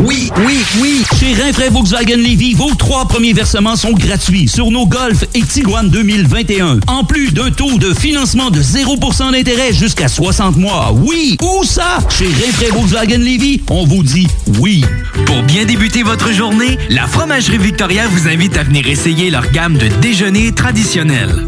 Oui, 0.00 0.30
oui, 0.44 0.58
oui. 0.80 1.02
Chez 1.18 1.32
Rinfraie 1.40 1.70
Volkswagen 1.70 2.16
Levy, 2.16 2.54
vos 2.54 2.74
trois 2.74 3.06
premiers 3.08 3.32
versements 3.32 3.76
sont 3.76 3.92
gratuits 3.92 4.48
sur 4.48 4.70
nos 4.70 4.86
Golf 4.86 5.24
et 5.34 5.42
Tiguan 5.42 5.88
2021. 5.88 6.80
En 6.86 7.04
plus 7.04 7.32
d'un 7.32 7.50
taux 7.50 7.78
de 7.78 7.94
financement 7.94 8.50
de 8.50 8.60
0% 8.60 9.32
d'intérêt 9.32 9.72
jusqu'à 9.72 10.08
60 10.08 10.56
mois. 10.56 10.92
Oui, 10.92 11.36
où 11.42 11.64
ça? 11.64 11.98
Chez 12.10 12.26
Rinfraie 12.26 12.70
Volkswagen 12.70 13.18
Levy, 13.18 13.62
on 13.70 13.84
vous 13.86 14.02
dit 14.02 14.26
oui. 14.60 14.84
Pour 15.24 15.42
bien 15.42 15.64
débuter 15.64 16.02
votre 16.02 16.32
journée, 16.32 16.78
la 16.90 17.06
Fromagerie 17.06 17.58
Victoria 17.58 18.06
vous 18.08 18.28
invite 18.28 18.56
à 18.56 18.64
venir 18.64 18.86
essayer 18.86 19.30
leur 19.30 19.50
gamme 19.50 19.78
de 19.78 19.88
déjeuners 20.00 20.52
traditionnels. 20.52 21.46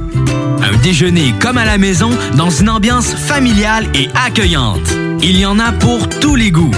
Un 0.63 0.77
déjeuner 0.79 1.35
comme 1.41 1.59
à 1.59 1.65
la 1.65 1.79
maison 1.79 2.11
dans 2.35 2.51
une 2.51 2.71
ambiance 2.71 3.15
familiale 3.15 3.87
et 3.95 4.09
accueillante. 4.27 4.97
Il 5.23 5.39
y 5.39 5.45
en 5.45 5.59
a 5.59 5.73
pour 5.73 6.09
tous 6.09 6.35
les 6.35 6.51
goûts. 6.51 6.75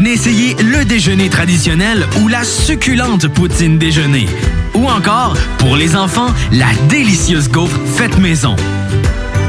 Venez 0.00 0.12
essayer 0.12 0.54
le 0.54 0.86
déjeuner 0.86 1.28
traditionnel 1.28 2.06
ou 2.22 2.28
la 2.28 2.42
succulente 2.42 3.28
poutine 3.28 3.76
déjeuner. 3.76 4.30
Ou 4.72 4.88
encore, 4.88 5.36
pour 5.58 5.76
les 5.76 5.94
enfants, 5.94 6.28
la 6.52 6.72
délicieuse 6.88 7.50
gaufre 7.50 7.78
faite 7.84 8.16
maison. 8.16 8.56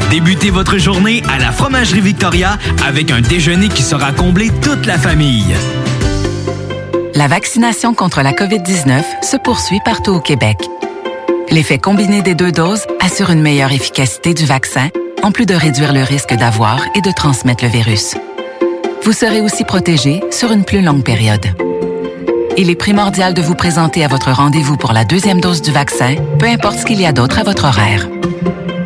Débutez 0.09 0.49
votre 0.49 0.77
journée 0.77 1.23
à 1.29 1.39
la 1.39 1.53
Fromagerie 1.53 2.01
Victoria 2.01 2.57
avec 2.85 3.11
un 3.11 3.21
déjeuner 3.21 3.69
qui 3.69 3.81
sera 3.81 4.11
comblé 4.11 4.49
toute 4.61 4.85
la 4.85 4.97
famille. 4.97 5.55
La 7.15 7.29
vaccination 7.29 7.93
contre 7.93 8.21
la 8.21 8.33
COVID-19 8.33 9.23
se 9.23 9.37
poursuit 9.37 9.79
partout 9.85 10.11
au 10.11 10.19
Québec. 10.19 10.57
L'effet 11.49 11.77
combiné 11.77 12.23
des 12.23 12.35
deux 12.35 12.51
doses 12.51 12.87
assure 12.99 13.29
une 13.29 13.41
meilleure 13.41 13.71
efficacité 13.71 14.33
du 14.33 14.43
vaccin, 14.43 14.89
en 15.23 15.31
plus 15.31 15.45
de 15.45 15.55
réduire 15.55 15.93
le 15.93 16.03
risque 16.03 16.35
d'avoir 16.35 16.81
et 16.93 16.99
de 16.99 17.11
transmettre 17.15 17.63
le 17.63 17.69
virus. 17.69 18.15
Vous 19.03 19.13
serez 19.13 19.41
aussi 19.41 19.63
protégé 19.63 20.21
sur 20.31 20.51
une 20.51 20.63
plus 20.63 20.81
longue 20.81 21.03
période. 21.03 21.45
Il 22.55 22.69
est 22.69 22.75
primordial 22.75 23.33
de 23.33 23.41
vous 23.41 23.55
présenter 23.55 24.03
à 24.03 24.07
votre 24.07 24.31
rendez-vous 24.31 24.77
pour 24.77 24.93
la 24.93 25.05
deuxième 25.05 25.41
dose 25.41 25.63
du 25.63 25.71
vaccin, 25.71 26.15
peu 26.37 26.45
importe 26.45 26.77
ce 26.77 26.85
qu'il 26.85 27.01
y 27.01 27.05
a 27.07 27.11
d'autre 27.11 27.39
à 27.39 27.43
votre 27.43 27.65
horaire. 27.65 28.07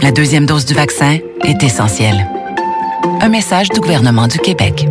La 0.02 0.14
deuxième 0.14 0.46
dose 0.46 0.66
du 0.66 0.74
vaccin 0.74 1.20
est 1.44 1.62
essentielle. 1.62 2.30
Un 3.22 3.28
message 3.28 3.70
du 3.70 3.82
gouvernement 3.82 4.28
du 4.28 4.38
Québec. 4.38 4.88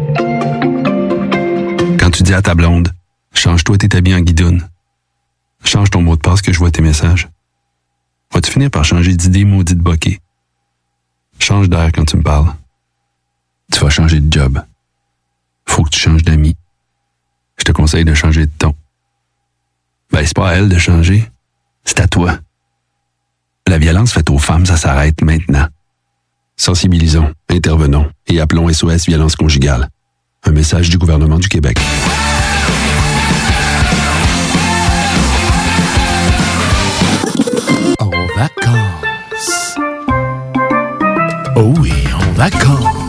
Quand 1.99 2.11
tu 2.11 2.23
dis 2.23 2.35
à 2.35 2.43
ta 2.43 2.55
blonde, 2.55 2.93
change-toi 3.33 3.79
tes 3.79 3.97
habits 3.97 4.15
en 4.15 4.21
guidoune. 4.21 4.69
Change 5.65 5.89
ton 5.89 6.03
mot 6.03 6.17
de 6.17 6.21
passe 6.21 6.43
que 6.43 6.53
je 6.53 6.59
vois 6.59 6.71
tes 6.71 6.83
messages. 6.83 7.31
Vas-tu 8.31 8.51
finir 8.51 8.71
par 8.71 8.85
changer 8.85 9.15
d'idée 9.15 9.47
maudite 9.47 9.79
bokeh? 9.79 10.21
Change 11.39 11.71
d'air 11.71 11.91
quand 11.95 12.05
tu 12.05 12.19
me 12.19 12.23
parles. 12.23 12.53
Tu 13.73 13.81
vas 13.81 13.89
changer 13.89 14.21
de 14.21 14.31
job. 14.31 14.61
Faut 15.67 15.83
que 15.83 15.91
tu 15.91 15.99
changes 15.99 16.23
d'amis. 16.23 16.57
Je 17.59 17.65
te 17.65 17.73
conseille 17.73 18.05
de 18.05 18.15
changer 18.15 18.47
de 18.47 18.53
ton. 18.59 18.75
Ben, 20.11 20.25
c'est 20.25 20.37
pas 20.37 20.51
à 20.51 20.55
elle 20.55 20.69
de 20.69 20.79
changer. 20.79 21.31
C'est 21.85 22.01
à 22.01 22.09
toi. 22.09 22.39
La 23.67 23.79
violence 23.79 24.13
faite 24.13 24.31
aux 24.31 24.39
femmes, 24.39 24.67
ça 24.67 24.77
s'arrête 24.77 25.23
maintenant. 25.23 25.67
Sensibilisons, 26.57 27.33
intervenons 27.51 28.09
et 28.27 28.41
appelons 28.41 28.73
SOS 28.73 29.07
Violence 29.07 29.37
Conjugale. 29.37 29.89
Un 30.45 30.53
message 30.53 30.91
du 30.91 30.99
gouvernement 30.99 31.39
du 31.39 31.49
Québec. 31.49 31.79
En 37.99 38.11
vacances. 38.37 39.79
Oh 41.57 41.75
oui, 41.79 41.93
en 42.15 42.33
vacances. 42.35 43.04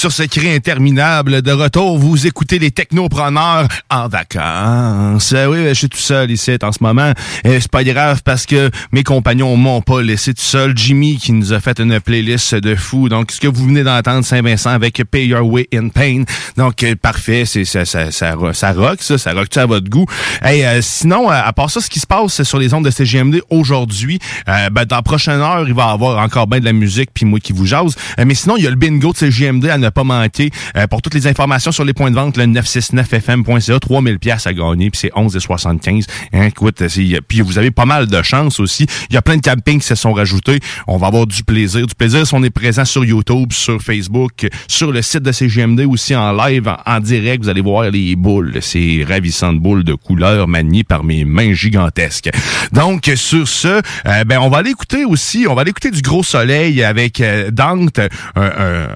Sur 0.00 0.12
ce 0.12 0.22
cri 0.22 0.50
interminable 0.50 1.42
de 1.42 1.52
retour, 1.52 1.98
vous 1.98 2.26
écoutez 2.26 2.58
les 2.58 2.70
technopreneurs 2.70 3.68
en 3.90 4.08
vacances. 4.08 5.34
Euh, 5.34 5.44
oui, 5.44 5.68
je 5.68 5.74
suis 5.74 5.90
tout 5.90 5.98
seul 5.98 6.30
ici 6.30 6.56
en 6.62 6.72
ce 6.72 6.78
moment. 6.82 7.12
Euh, 7.46 7.58
C'est 7.60 7.70
pas 7.70 7.84
grave 7.84 8.22
parce 8.24 8.46
que 8.46 8.70
mes 8.92 9.02
compagnons 9.02 9.54
m'ont 9.58 9.82
pas 9.82 10.00
laissé 10.00 10.32
tout 10.32 10.40
seul. 10.40 10.74
Jimmy 10.74 11.18
qui 11.18 11.32
nous 11.32 11.52
a 11.52 11.60
fait 11.60 11.78
une 11.80 12.00
playlist 12.00 12.54
de 12.54 12.76
fou. 12.76 13.10
Donc, 13.10 13.30
ce 13.30 13.40
que 13.40 13.46
vous 13.46 13.66
venez 13.66 13.82
d'entendre, 13.82 14.24
Saint-Vincent 14.24 14.70
avec 14.70 15.02
Pay 15.04 15.26
Your 15.26 15.46
Way 15.46 15.68
in 15.74 15.88
Pain. 15.90 16.22
Donc, 16.56 16.82
euh, 16.82 16.94
parfait. 16.96 17.44
C'est 17.44 17.66
ça, 17.66 17.84
ça, 17.84 18.10
ça, 18.10 18.36
ça 18.54 18.72
rock, 18.72 19.02
ça. 19.02 19.18
Ça 19.18 19.34
rock 19.34 19.54
à 19.54 19.66
votre 19.66 19.90
goût. 19.90 20.06
Euh, 20.46 20.78
sinon, 20.80 21.28
à 21.28 21.52
part 21.52 21.68
ça, 21.68 21.82
ce 21.82 21.90
qui 21.90 22.00
se 22.00 22.06
passe 22.06 22.42
sur 22.42 22.56
les 22.56 22.72
ondes 22.72 22.86
de 22.86 22.90
CGMD 22.90 23.42
aujourd'hui, 23.50 24.18
ben, 24.46 24.86
dans 24.86 24.96
la 24.96 25.02
prochaine 25.02 25.40
heure, 25.40 25.68
il 25.68 25.74
va 25.74 25.88
y 25.88 25.92
avoir 25.92 26.24
encore 26.24 26.46
bien 26.46 26.60
de 26.60 26.64
la 26.64 26.72
musique 26.72 27.10
puis 27.12 27.26
moi 27.26 27.38
qui 27.38 27.52
vous 27.52 27.66
jase. 27.66 27.96
Mais 28.16 28.34
sinon, 28.34 28.56
il 28.56 28.64
y 28.64 28.66
a 28.66 28.70
le 28.70 28.76
bingo 28.76 29.12
de 29.12 29.18
CGMD 29.18 29.66
à 29.66 29.89
pas 29.90 30.04
manquer. 30.04 30.50
Euh, 30.76 30.86
pour 30.86 31.02
toutes 31.02 31.14
les 31.14 31.26
informations 31.26 31.72
sur 31.72 31.84
les 31.84 31.92
points 31.92 32.10
de 32.10 32.16
vente, 32.16 32.36
le 32.36 32.44
969fm.ca, 32.46 33.80
3000 33.80 34.18
pièces 34.18 34.46
à 34.46 34.52
gagner, 34.52 34.90
puis 34.90 35.00
c'est 35.00 35.12
11,75. 35.12 36.04
Hein, 36.32 36.44
écoute, 36.44 36.82
puis 37.28 37.40
vous 37.40 37.58
avez 37.58 37.70
pas 37.70 37.86
mal 37.86 38.06
de 38.06 38.22
chance 38.22 38.60
aussi. 38.60 38.86
Il 39.08 39.14
y 39.14 39.16
a 39.16 39.22
plein 39.22 39.36
de 39.36 39.42
campings 39.42 39.80
qui 39.80 39.86
se 39.86 39.94
sont 39.94 40.12
rajoutés. 40.12 40.60
On 40.86 40.96
va 40.96 41.08
avoir 41.08 41.26
du 41.26 41.42
plaisir. 41.44 41.86
Du 41.86 41.94
plaisir 41.94 42.26
si 42.26 42.34
on 42.34 42.42
est 42.42 42.50
présent 42.50 42.84
sur 42.84 43.04
YouTube, 43.04 43.52
sur 43.52 43.80
Facebook, 43.80 44.48
sur 44.68 44.92
le 44.92 45.02
site 45.02 45.22
de 45.22 45.32
CGMD 45.32 45.80
aussi 45.80 46.14
en 46.14 46.32
live, 46.32 46.72
en, 46.86 47.00
direct. 47.00 47.44
Vous 47.44 47.48
allez 47.48 47.60
voir 47.60 47.90
les 47.90 48.16
boules, 48.16 48.58
ces 48.60 49.04
ravissantes 49.08 49.58
boules 49.58 49.84
de 49.84 49.94
couleur 49.94 50.48
maniées 50.48 50.84
par 50.84 51.04
mes 51.04 51.24
mains 51.24 51.52
gigantesques. 51.52 52.30
Donc, 52.72 53.10
sur 53.16 53.48
ce, 53.48 53.68
euh, 53.68 54.24
ben, 54.24 54.38
on 54.40 54.48
va 54.48 54.58
aller 54.58 54.70
écouter 54.70 55.04
aussi, 55.04 55.46
on 55.48 55.54
va 55.54 55.62
aller 55.62 55.70
écouter 55.70 55.90
du 55.90 56.02
gros 56.02 56.22
soleil 56.22 56.82
avec 56.82 57.20
euh, 57.20 57.50
Dante, 57.50 58.00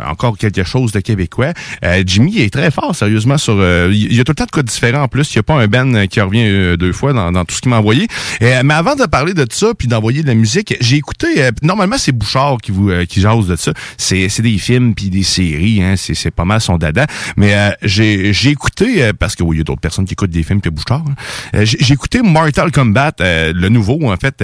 encore 0.07 0.37
quelque 0.39 0.65
chose 0.65 0.84
de 0.93 1.01
québécois. 1.01 1.53
Euh, 1.85 2.03
Jimmy 2.07 2.41
est 2.41 2.53
très 2.53 2.71
fort, 2.71 2.95
sérieusement, 2.95 3.39
sur... 3.39 3.57
euh, 3.59 3.91
il 3.93 4.15
y 4.15 4.21
a 4.21 4.25
tout 4.25 4.33
le 4.33 4.37
temps 4.37 4.45
de 4.47 4.51
quoi 4.51 4.63
différent 4.63 5.03
en 5.03 5.09
plus. 5.09 5.33
Il 5.35 5.39
n'y 5.39 5.41
a 5.41 5.43
pas 5.43 5.55
un 5.55 5.67
Ben 5.67 5.95
euh, 5.95 6.07
qui 6.07 6.21
revient 6.21 6.47
euh, 6.47 6.77
deux 6.77 6.93
fois 6.93 7.13
dans, 7.13 7.33
dans 7.33 7.45
tout 7.45 7.55
ce 7.55 7.61
qu'il 7.61 7.71
m'a 7.71 7.79
envoyé. 7.79 8.07
Euh, 8.43 8.63
mais 8.65 8.75
avant 8.75 8.97
de 8.97 9.05
parler 9.05 9.35
de 9.35 9.47
ça, 9.51 9.73
puis 9.77 9.89
d'envoyer 9.89 10.23
de 10.23 10.27
la 10.27 10.35
musique, 10.35 10.77
j'ai 10.81 10.97
écouté... 10.97 11.27
normalement, 11.63 11.97
c'est 11.99 12.13
Bouchard 12.13 12.59
qui 12.63 12.71
vous 12.71 12.91
qui 13.09 13.21
jase 13.21 13.47
de 13.47 13.57
ça. 13.57 13.73
C'est 13.97 14.41
des 14.41 14.59
films 14.59 14.95
puis 14.95 15.11
des 15.11 15.23
séries, 15.23 15.83
hein, 15.83 15.95
c'est 15.97 16.31
pas 16.31 16.45
mal 16.45 16.61
son 16.61 16.79
dada. 16.79 17.07
Mais 17.37 17.55
j'ai 17.83 18.51
écouté, 18.51 19.11
parce 19.19 19.37
que 19.37 19.43
oui, 19.43 19.57
il 19.57 19.59
y 19.59 19.61
a 19.61 19.65
d'autres 19.65 19.81
personnes 19.81 20.05
qui 20.05 20.13
écoutent 20.13 20.31
des 20.31 20.43
films 20.43 20.61
que 20.61 20.69
Bouchard. 20.71 21.05
hein. 21.53 21.65
J'ai 21.65 21.95
écouté 21.95 22.23
Mortal 22.23 22.71
Kombat, 22.71 23.15
le 23.21 23.69
nouveau, 23.69 24.11
en 24.11 24.17
fait. 24.17 24.43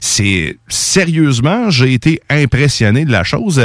c'est 0.00 0.56
sérieusement, 0.68 1.70
j'ai 1.70 1.92
été 1.92 2.20
impressionné 2.28 3.04
de 3.04 3.12
la 3.12 3.24
chose. 3.24 3.60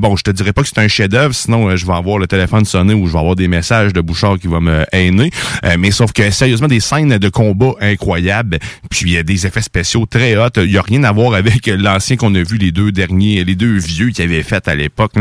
Bon, 0.00 0.16
je 0.16 0.22
te 0.22 0.30
dirais 0.30 0.52
pas 0.52 0.62
que 0.62 0.68
c'est 0.68 0.78
un 0.78 0.88
chef-d'œuvre, 0.88 1.34
sinon 1.34 1.67
euh, 1.68 1.76
je 1.76 1.86
vais 1.86 1.92
avoir 1.92 2.18
le 2.18 2.26
téléphone 2.26 2.64
sonné 2.64 2.94
ou 2.94 3.06
je 3.06 3.12
vais 3.12 3.18
avoir 3.18 3.36
des 3.36 3.48
messages 3.48 3.92
de 3.92 4.00
Bouchard 4.00 4.38
qui 4.38 4.48
va 4.48 4.60
me 4.60 4.84
hainer. 4.92 5.30
Euh, 5.64 5.76
mais 5.78 5.90
sauf 5.90 6.12
que 6.12 6.30
sérieusement, 6.30 6.68
des 6.68 6.80
scènes 6.80 7.18
de 7.18 7.28
combat 7.28 7.72
incroyables, 7.80 8.58
puis 8.90 9.16
euh, 9.16 9.22
des 9.22 9.46
effets 9.46 9.62
spéciaux 9.62 10.06
très 10.06 10.36
hot. 10.36 10.48
Il 10.56 10.70
y 10.70 10.78
a 10.78 10.82
rien 10.82 11.04
à 11.04 11.12
voir 11.12 11.34
avec 11.34 11.66
l'ancien 11.66 12.16
qu'on 12.16 12.34
a 12.34 12.42
vu, 12.42 12.58
les 12.58 12.72
deux 12.72 12.92
derniers, 12.92 13.44
les 13.44 13.54
deux 13.54 13.78
vieux 13.78 14.10
qui 14.10 14.22
avaient 14.22 14.42
fait 14.42 14.66
à 14.68 14.74
l'époque. 14.74 15.12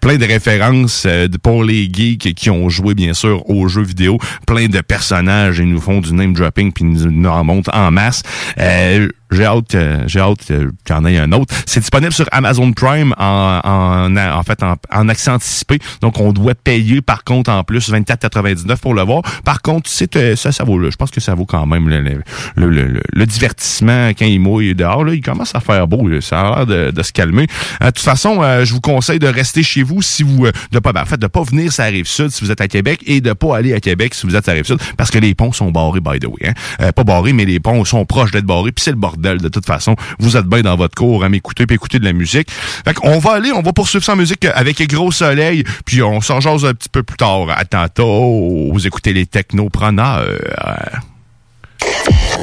plein 0.00 0.16
de 0.16 0.24
références 0.24 1.06
pour 1.42 1.64
les 1.64 1.88
geeks 1.92 2.34
qui 2.34 2.50
ont 2.50 2.68
joué 2.68 2.94
bien 2.94 3.14
sûr 3.14 3.48
aux 3.48 3.68
jeux 3.68 3.82
vidéo. 3.82 4.18
Plein 4.46 4.66
de 4.66 4.80
personnages, 4.80 5.58
ils 5.58 5.68
nous 5.68 5.80
font 5.80 6.00
du 6.00 6.12
name 6.12 6.32
dropping 6.32 6.72
puis 6.72 6.84
ils 6.84 7.08
nous, 7.08 7.28
en 7.28 7.44
montrent 7.44 7.74
en 7.74 7.90
masse. 7.90 8.22
Euh, 8.58 9.08
j'ai 9.34 9.44
hâte, 9.44 9.76
j'ai 10.06 10.20
hâte 10.20 10.44
qu'il 10.44 10.70
y 10.90 10.92
en 10.92 11.04
ait 11.04 11.18
un 11.18 11.32
autre. 11.32 11.54
C'est 11.66 11.80
disponible 11.80 12.12
sur 12.12 12.26
Amazon 12.32 12.72
Prime 12.72 13.14
en, 13.18 13.60
en, 13.64 14.16
en 14.16 14.42
fait 14.42 14.62
en, 14.62 14.74
en 14.92 15.08
accès 15.08 15.30
anticipé. 15.30 15.78
Donc 16.00 16.20
on 16.20 16.32
doit 16.32 16.54
payer 16.54 17.00
par 17.02 17.24
contre 17.24 17.50
en 17.50 17.64
plus 17.64 17.90
24,99 17.90 18.76
pour 18.78 18.94
le 18.94 19.02
voir. 19.02 19.22
Par 19.44 19.62
contre, 19.62 19.88
c'est 19.90 20.36
ça, 20.36 20.52
ça 20.52 20.64
vaut 20.64 20.78
là. 20.78 20.90
Je 20.90 20.96
pense 20.96 21.10
que 21.10 21.20
ça 21.20 21.34
vaut 21.34 21.46
quand 21.46 21.66
même 21.66 21.88
le, 21.88 22.00
le, 22.00 22.68
le, 22.70 23.00
le- 23.12 23.26
divertissement 23.26 24.08
quand 24.10 24.26
il 24.26 24.38
mouille 24.40 24.74
dehors. 24.74 25.04
Là, 25.04 25.14
il 25.14 25.20
commence 25.22 25.54
à 25.54 25.60
faire 25.60 25.86
beau. 25.88 26.06
là. 26.08 26.20
Ça 26.20 26.40
a 26.40 26.56
l'air 26.56 26.66
de, 26.66 26.90
de 26.90 27.02
se 27.02 27.12
calmer. 27.12 27.46
Euh, 27.82 27.86
de 27.86 27.90
toute 27.90 28.04
façon, 28.04 28.42
euh, 28.42 28.64
je 28.64 28.72
vous 28.72 28.80
conseille 28.80 29.18
de 29.18 29.26
rester 29.26 29.62
chez 29.62 29.82
vous 29.82 30.02
si 30.02 30.22
vous 30.22 30.46
euh, 30.46 30.52
de 30.72 30.78
pas 30.78 30.92
ben, 30.92 31.02
en 31.02 31.06
fait 31.06 31.18
de 31.18 31.26
pas 31.26 31.42
venir 31.42 31.72
sur 31.72 31.82
la 31.82 31.88
rive 31.90 32.06
sud 32.06 32.28
si 32.30 32.44
vous 32.44 32.50
êtes 32.50 32.60
à 32.60 32.68
Québec 32.68 33.00
et 33.06 33.20
de 33.20 33.32
pas 33.32 33.56
aller 33.56 33.72
à 33.74 33.80
Québec 33.80 34.14
si 34.14 34.26
vous 34.26 34.36
êtes 34.36 34.48
à 34.48 34.52
rive 34.52 34.64
sud 34.66 34.78
parce 34.96 35.10
que 35.10 35.18
les 35.18 35.34
ponts 35.34 35.52
sont 35.52 35.70
barrés 35.70 36.00
by 36.00 36.18
the 36.20 36.26
way. 36.26 36.52
Hein? 36.78 36.92
Pas 36.92 37.04
barrés 37.04 37.32
mais 37.32 37.44
les 37.44 37.60
ponts 37.60 37.84
sont 37.84 38.04
proches 38.04 38.30
d'être 38.30 38.44
barrés 38.44 38.72
puis 38.72 38.82
c'est 38.84 38.90
le 38.90 38.96
bordel 38.96 39.23
de 39.24 39.48
toute 39.48 39.66
façon. 39.66 39.96
Vous 40.18 40.36
êtes 40.36 40.46
bien 40.46 40.62
dans 40.62 40.76
votre 40.76 40.94
cours 40.94 41.24
à 41.24 41.28
m'écouter 41.28 41.66
puis 41.66 41.74
écouter 41.74 41.98
de 41.98 42.04
la 42.04 42.12
musique. 42.12 42.50
Fait 42.50 42.94
on 43.02 43.18
va 43.18 43.32
aller, 43.32 43.52
on 43.52 43.62
va 43.62 43.72
poursuivre 43.72 44.04
sans 44.04 44.16
musique 44.16 44.44
avec 44.44 44.86
Gros 44.88 45.12
Soleil 45.12 45.64
puis 45.84 46.02
on 46.02 46.20
s'en 46.20 46.40
jase 46.40 46.64
un 46.64 46.74
petit 46.74 46.88
peu 46.88 47.02
plus 47.02 47.16
tard. 47.16 47.46
À 47.50 47.64
tantôt. 47.64 48.70
Vous 48.72 48.86
écoutez 48.86 49.12
les 49.12 49.26
technopreneurs. 49.26 50.26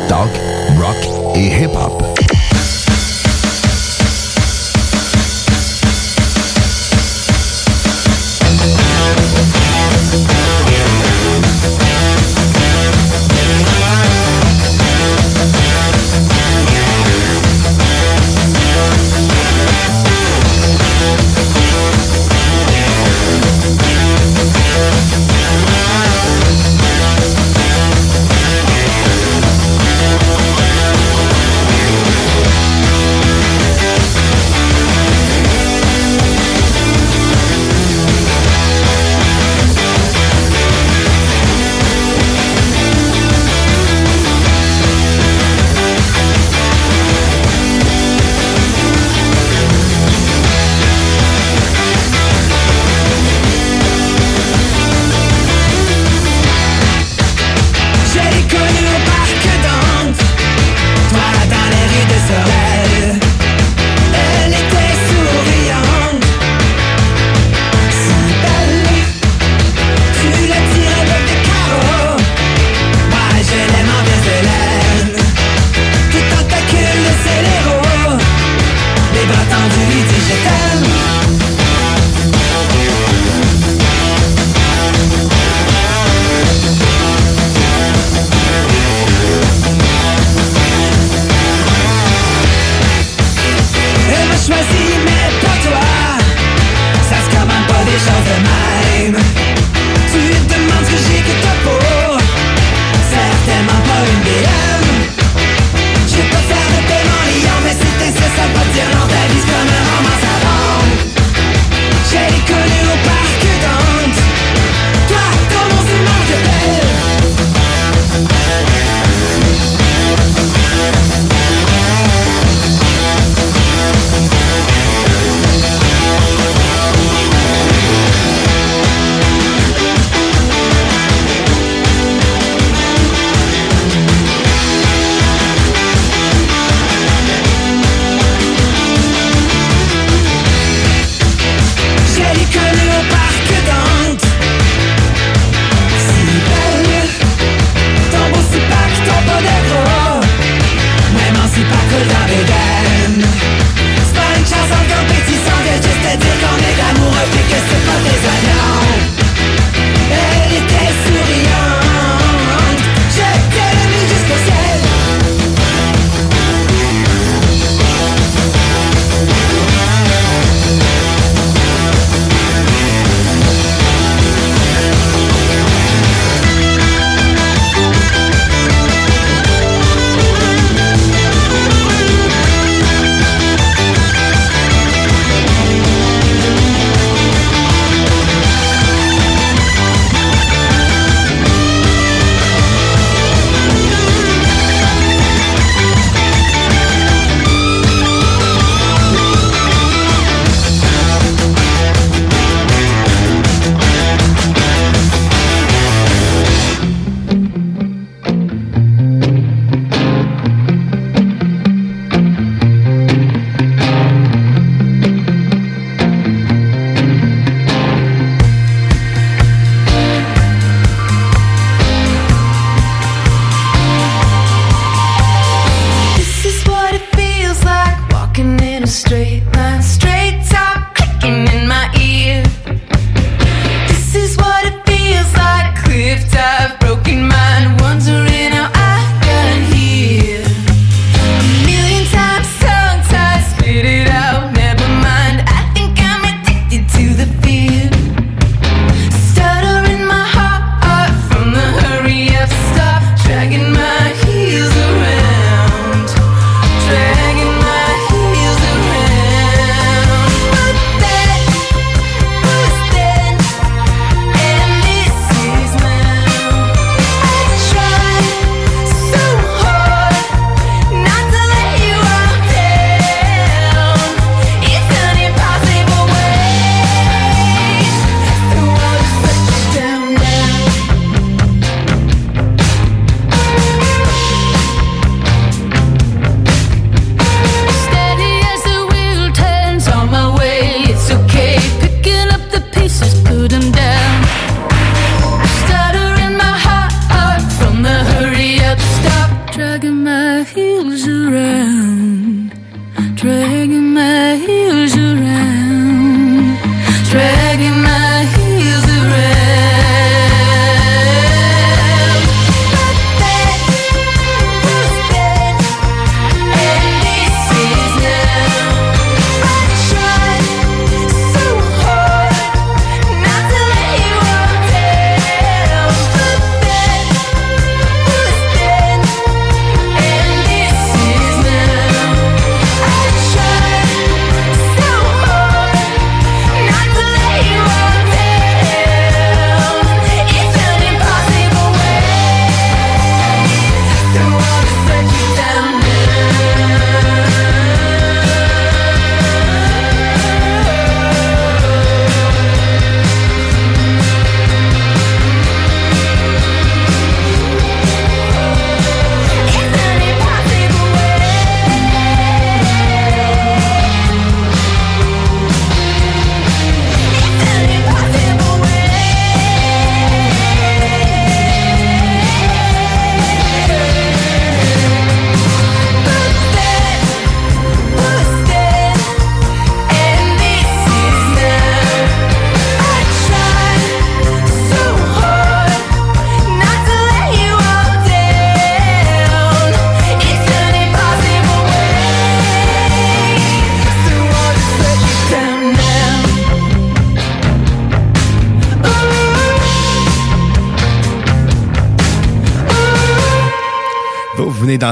talk, 0.07 0.29
rock 0.77 1.35
et 1.35 1.63
hip-hop. 1.63 2.03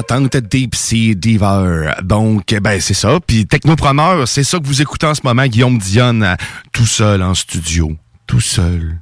D'entendre 0.09 0.47
Deep 0.47 0.75
Sea 0.75 1.15
Diver. 1.15 1.91
Donc, 2.03 2.55
ben 2.61 2.79
c'est 2.79 2.93
ça. 2.93 3.19
Puis 3.25 3.45
Technopreneur, 3.45 4.27
c'est 4.27 4.43
ça 4.43 4.59
que 4.59 4.65
vous 4.65 4.81
écoutez 4.81 5.07
en 5.07 5.13
ce 5.13 5.21
moment, 5.23 5.45
Guillaume 5.45 5.77
Dionne, 5.77 6.35
tout 6.71 6.85
seul 6.85 7.21
en 7.21 7.33
studio. 7.35 7.95
Tout 8.25 8.41
seul. 8.41 8.99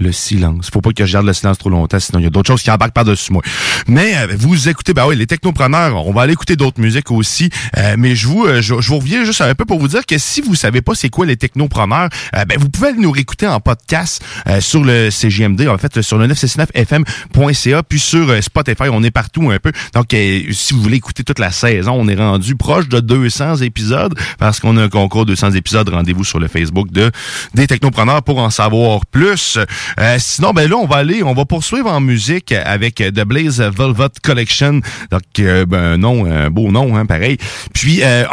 Le 0.00 0.12
silence. 0.12 0.70
Faut 0.72 0.80
pas 0.80 0.92
que 0.92 1.06
je 1.06 1.12
garde 1.12 1.26
le 1.26 1.32
silence 1.32 1.58
trop 1.58 1.70
longtemps, 1.70 2.00
sinon 2.00 2.18
il 2.18 2.24
y 2.24 2.26
a 2.26 2.30
d'autres 2.30 2.48
choses 2.48 2.62
qui 2.62 2.70
embarquent 2.70 2.94
par-dessus 2.94 3.32
moi. 3.32 3.42
Mais 3.86 4.16
euh, 4.16 4.34
vous 4.38 4.68
écoutez, 4.68 4.94
ben 4.94 5.06
oui, 5.06 5.14
les 5.14 5.26
technopreneurs, 5.26 6.06
on 6.06 6.12
va 6.12 6.22
aller 6.22 6.32
écouter 6.32 6.56
d'autres 6.56 6.80
musiques 6.80 7.10
aussi. 7.10 7.50
Euh, 7.76 7.96
mais 7.98 8.16
je 8.16 8.26
vous, 8.26 8.46
euh, 8.46 8.60
je, 8.62 8.74
vous 8.74 8.98
reviens 8.98 9.24
juste 9.24 9.40
un 9.40 9.54
peu 9.54 9.64
pour 9.64 9.78
vous 9.78 9.88
dire 9.88 10.06
que 10.06 10.18
si 10.18 10.40
vous 10.40 10.54
savez 10.54 10.80
pas 10.80 10.94
c'est 10.94 11.10
quoi 11.10 11.26
les 11.26 11.36
technopreneurs, 11.36 12.08
euh, 12.34 12.44
ben 12.44 12.58
vous 12.58 12.68
pouvez 12.68 12.92
nous 12.94 13.10
réécouter 13.10 13.46
en 13.46 13.60
podcast 13.60 14.22
euh, 14.46 14.60
sur 14.60 14.84
le 14.84 15.10
CGMD, 15.10 15.68
en 15.68 15.78
fait 15.78 16.00
sur 16.02 16.18
le 16.18 16.26
969fm.ca, 16.28 17.82
puis 17.82 18.00
sur 18.00 18.30
euh, 18.30 18.40
Spotify, 18.40 18.84
on 18.90 19.02
est 19.02 19.10
partout 19.10 19.50
un 19.50 19.58
peu. 19.58 19.72
Donc 19.94 20.08
si 20.10 20.74
vous 20.74 20.82
voulez 20.82 20.96
écouter 20.96 21.24
toute 21.24 21.38
la 21.38 21.50
saison, 21.50 21.92
on 21.98 22.08
est 22.08 22.14
rendu 22.14 22.56
proche 22.56 22.88
de 22.88 23.00
200 23.00 23.56
épisodes 23.56 24.14
parce 24.38 24.60
qu'on 24.60 24.76
a 24.76 24.82
un 24.82 24.88
concours 24.88 25.26
200 25.26 25.52
épisodes. 25.52 25.88
Rendez-vous 25.88 26.24
sur 26.24 26.38
le 26.38 26.48
Facebook 26.48 26.90
de 26.90 27.10
des 27.54 27.66
technopreneurs 27.66 28.22
pour 28.22 28.38
en 28.38 28.50
savoir 28.50 29.06
plus. 29.06 29.58
Euh, 29.98 30.16
sinon, 30.18 30.52
ben 30.52 30.68
là, 30.68 30.76
on 30.76 30.86
va 30.86 30.96
aller, 30.96 31.22
on 31.22 31.34
va 31.34 31.44
poursuivre 31.44 31.90
en 31.90 32.00
musique 32.00 32.52
avec 32.52 32.96
The 32.96 33.24
Blaze 33.24 33.60
Velvet 33.60 34.08
Collection. 34.22 34.80
Donc, 35.10 35.22
euh, 35.38 35.66
ben, 35.66 35.92
un 35.92 35.98
nom, 35.98 36.26
un 36.26 36.50
beau 36.50 36.70
nom, 36.70 36.96
hein, 36.96 37.06
pareil. 37.06 37.38
Puis, 37.74 38.00
euh, 38.02 38.24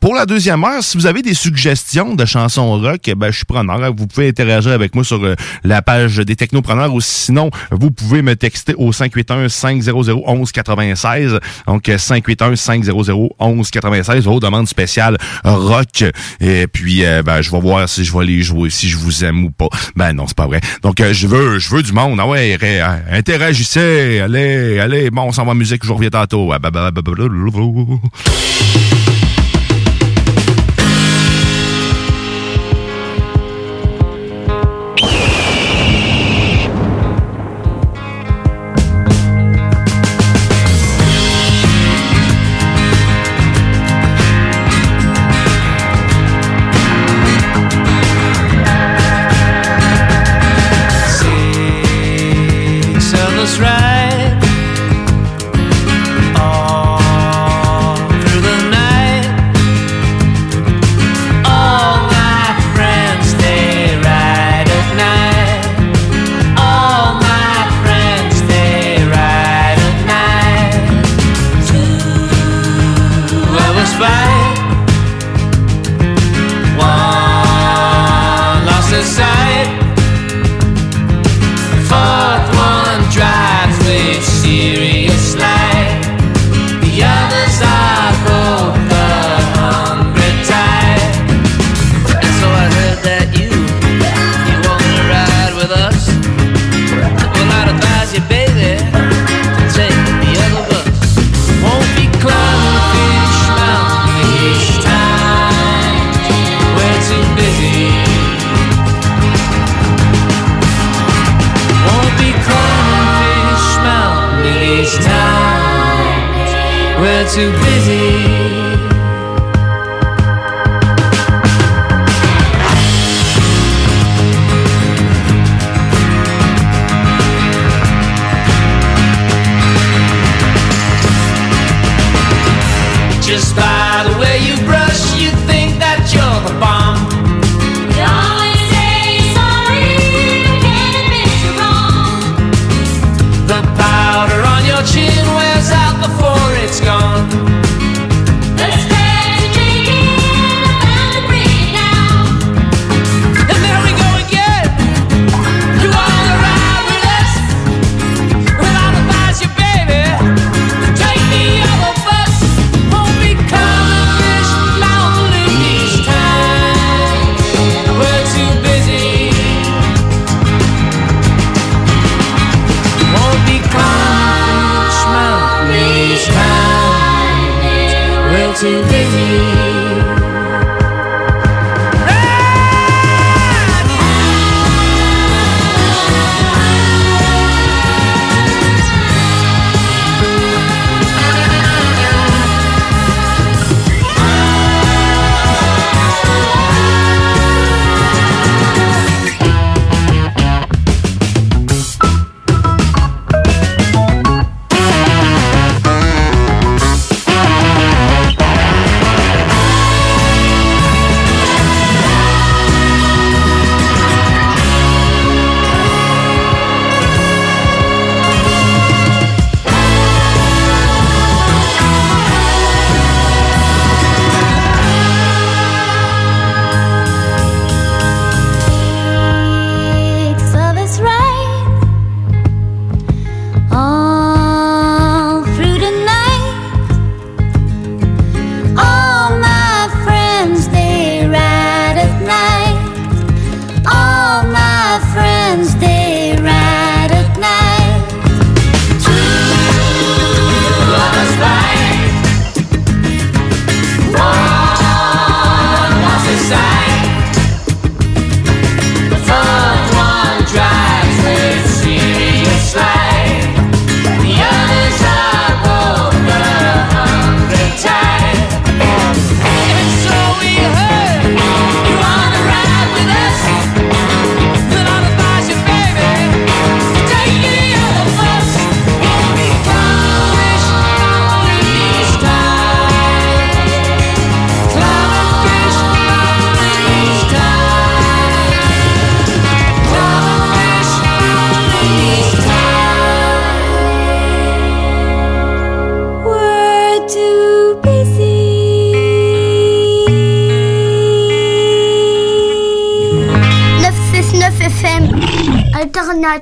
pour 0.00 0.14
la 0.14 0.26
deuxième 0.26 0.62
heure, 0.64 0.82
si 0.82 0.96
vous 0.96 1.06
avez 1.06 1.22
des 1.22 1.34
suggestions 1.34 2.14
de 2.14 2.24
chansons 2.24 2.80
rock, 2.80 3.10
ben, 3.16 3.30
je 3.30 3.36
suis 3.36 3.44
preneur. 3.44 3.78
Vous 3.94 4.06
pouvez 4.06 4.28
interagir 4.28 4.72
avec 4.72 4.94
moi 4.94 5.04
sur 5.04 5.22
euh, 5.24 5.34
la 5.64 5.82
page 5.82 6.16
des 6.18 6.36
technopreneurs 6.36 6.94
ou 6.94 7.00
sinon, 7.00 7.50
vous 7.70 7.90
pouvez 7.90 8.22
me 8.22 8.36
texter 8.36 8.74
au 8.76 8.92
581-500-1196. 8.92 11.40
Donc, 11.66 11.88
euh, 11.88 11.96
581-500-1196, 11.96 14.20
vos 14.20 14.38
demandes 14.40 14.68
spéciales 14.68 15.16
rock. 15.44 16.04
Et 16.40 16.66
puis, 16.66 17.04
euh, 17.04 17.22
ben, 17.22 17.42
je 17.42 17.50
vais 17.50 17.60
voir 17.60 17.86
si 17.88 18.04
je 18.04 18.16
vais 18.16 18.24
les 18.24 18.42
jouer, 18.42 18.70
si 18.70 18.88
je 18.88 18.96
vous 18.96 19.24
aime 19.24 19.44
ou 19.44 19.50
pas. 19.50 19.68
Ben 19.96 20.12
non, 20.12 20.26
c'est 20.26 20.36
pas 20.36 20.46
vrai. 20.46 20.60
Donc, 20.82 21.00
euh, 21.02 21.12
je 21.12 21.26
veux, 21.26 21.58
je 21.58 21.70
veux 21.74 21.82
du 21.82 21.92
monde. 21.92 22.18
Ah 22.20 22.26
ouais, 22.26 22.56
euh, 22.62 22.98
interagissez. 23.10 24.20
Allez, 24.20 24.78
allez. 24.78 25.10
Bon, 25.10 25.22
on 25.22 25.32
s'en 25.32 25.44
va 25.44 25.54
musique. 25.54 25.82
Je 25.82 25.88
vous 25.88 25.94
reviens 25.94 26.10
tantôt. 26.10 26.52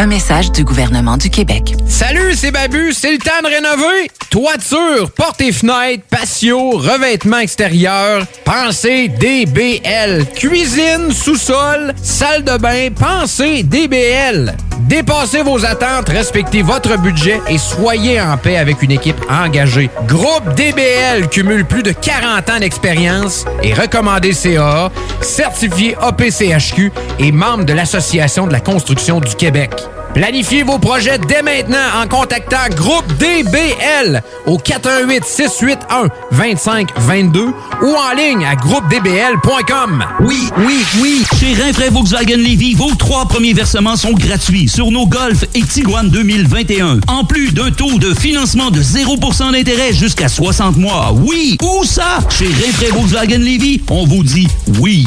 Un 0.00 0.06
message 0.06 0.52
du 0.52 0.62
gouvernement 0.62 1.16
du 1.16 1.28
Québec. 1.28 1.74
Salut, 1.88 2.32
c'est 2.36 2.52
Babu, 2.52 2.92
c'est 2.92 3.10
le 3.10 3.18
temps 3.18 3.42
de 3.42 3.48
rénover. 3.48 4.08
Toiture, 4.30 5.10
portes 5.10 5.40
et 5.40 5.50
fenêtres, 5.50 6.04
patio, 6.08 6.70
revêtement 6.70 7.38
extérieur, 7.38 8.24
pensez 8.44 9.08
DBL. 9.08 10.24
Cuisine, 10.36 11.10
sous-sol, 11.10 11.94
salle 12.00 12.44
de 12.44 12.56
bain, 12.58 12.90
pensez 12.96 13.64
DBL. 13.64 14.54
Dépassez 14.78 15.42
vos 15.42 15.64
attentes, 15.64 16.08
respectez 16.08 16.62
votre 16.62 16.96
budget 16.98 17.40
et 17.48 17.58
soyez 17.58 18.20
en 18.20 18.36
paix 18.36 18.56
avec 18.56 18.82
une 18.82 18.92
équipe 18.92 19.20
engagée. 19.28 19.90
Groupe 20.06 20.54
DBL 20.54 21.28
cumule 21.28 21.64
plus 21.64 21.82
de 21.82 21.92
40 21.92 22.48
ans 22.50 22.60
d'expérience 22.60 23.44
et 23.62 23.74
recommandé 23.74 24.32
CAA, 24.32 24.90
certifié 25.20 25.96
APCHQ 26.00 26.92
et 27.18 27.32
membre 27.32 27.64
de 27.64 27.72
l'Association 27.72 28.46
de 28.46 28.52
la 28.52 28.60
construction 28.60 29.20
du 29.20 29.34
Québec. 29.34 29.72
Planifiez 30.14 30.62
vos 30.62 30.78
projets 30.78 31.18
dès 31.18 31.42
maintenant 31.42 31.78
en 32.02 32.08
contactant 32.08 32.56
Groupe 32.74 33.06
DBL 33.18 34.22
au 34.46 34.58
418 34.58 35.24
681 35.24 36.08
2522 36.32 37.52
ou 37.82 37.94
en 37.94 38.14
ligne 38.16 38.44
à 38.44 38.56
groupedbl.com. 38.56 40.04
Oui, 40.20 40.50
oui, 40.58 40.84
oui. 41.00 41.24
Chez 41.38 41.54
Rinfraie 41.62 41.90
Volkswagen 41.90 42.36
Levy, 42.36 42.74
vos 42.74 42.94
trois 42.94 43.26
premiers 43.26 43.52
versements 43.52 43.96
sont 43.96 44.12
gratuits 44.12 44.67
sur 44.68 44.90
nos 44.90 45.06
Golf 45.06 45.44
et 45.54 45.62
Tiguan 45.62 46.08
2021. 46.10 47.00
En 47.08 47.24
plus 47.24 47.52
d'un 47.52 47.70
taux 47.70 47.98
de 47.98 48.12
financement 48.14 48.70
de 48.70 48.82
0% 48.82 49.52
d'intérêt 49.52 49.92
jusqu'à 49.92 50.28
60 50.28 50.76
mois. 50.76 51.12
Oui, 51.12 51.56
où 51.62 51.84
ça? 51.84 52.18
Chez 52.28 52.46
Rinfraie 52.46 52.90
Volkswagen 52.90 53.38
Levy, 53.38 53.80
on 53.90 54.04
vous 54.04 54.22
dit 54.22 54.46
oui. 54.80 55.06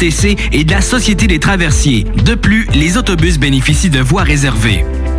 Et 0.03 0.63
de 0.63 0.71
la 0.71 0.81
Société 0.81 1.27
des 1.27 1.37
traversiers. 1.37 2.05
De 2.25 2.33
plus, 2.33 2.67
les 2.73 2.97
autobus 2.97 3.37
bénéficient 3.37 3.91
de 3.91 3.99
voies 3.99 4.23
réservées. 4.23 4.83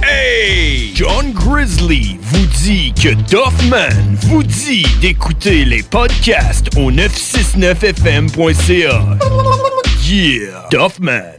John 0.93 1.31
Grizzly 1.33 2.17
vous 2.21 2.45
dit 2.63 2.93
que 2.93 3.09
Doffman 3.29 3.89
vous 4.21 4.43
dit 4.43 4.85
d'écouter 4.99 5.65
les 5.65 5.83
podcasts 5.83 6.69
au 6.77 6.91
969fm.ca. 6.91 9.17
Yeah! 10.03 10.67
Doffman! 10.71 11.35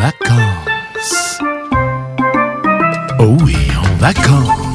Vacances. 0.00 1.38
Oh 3.20 3.36
oui, 3.42 3.56
en 3.78 3.96
vacances. 3.96 4.73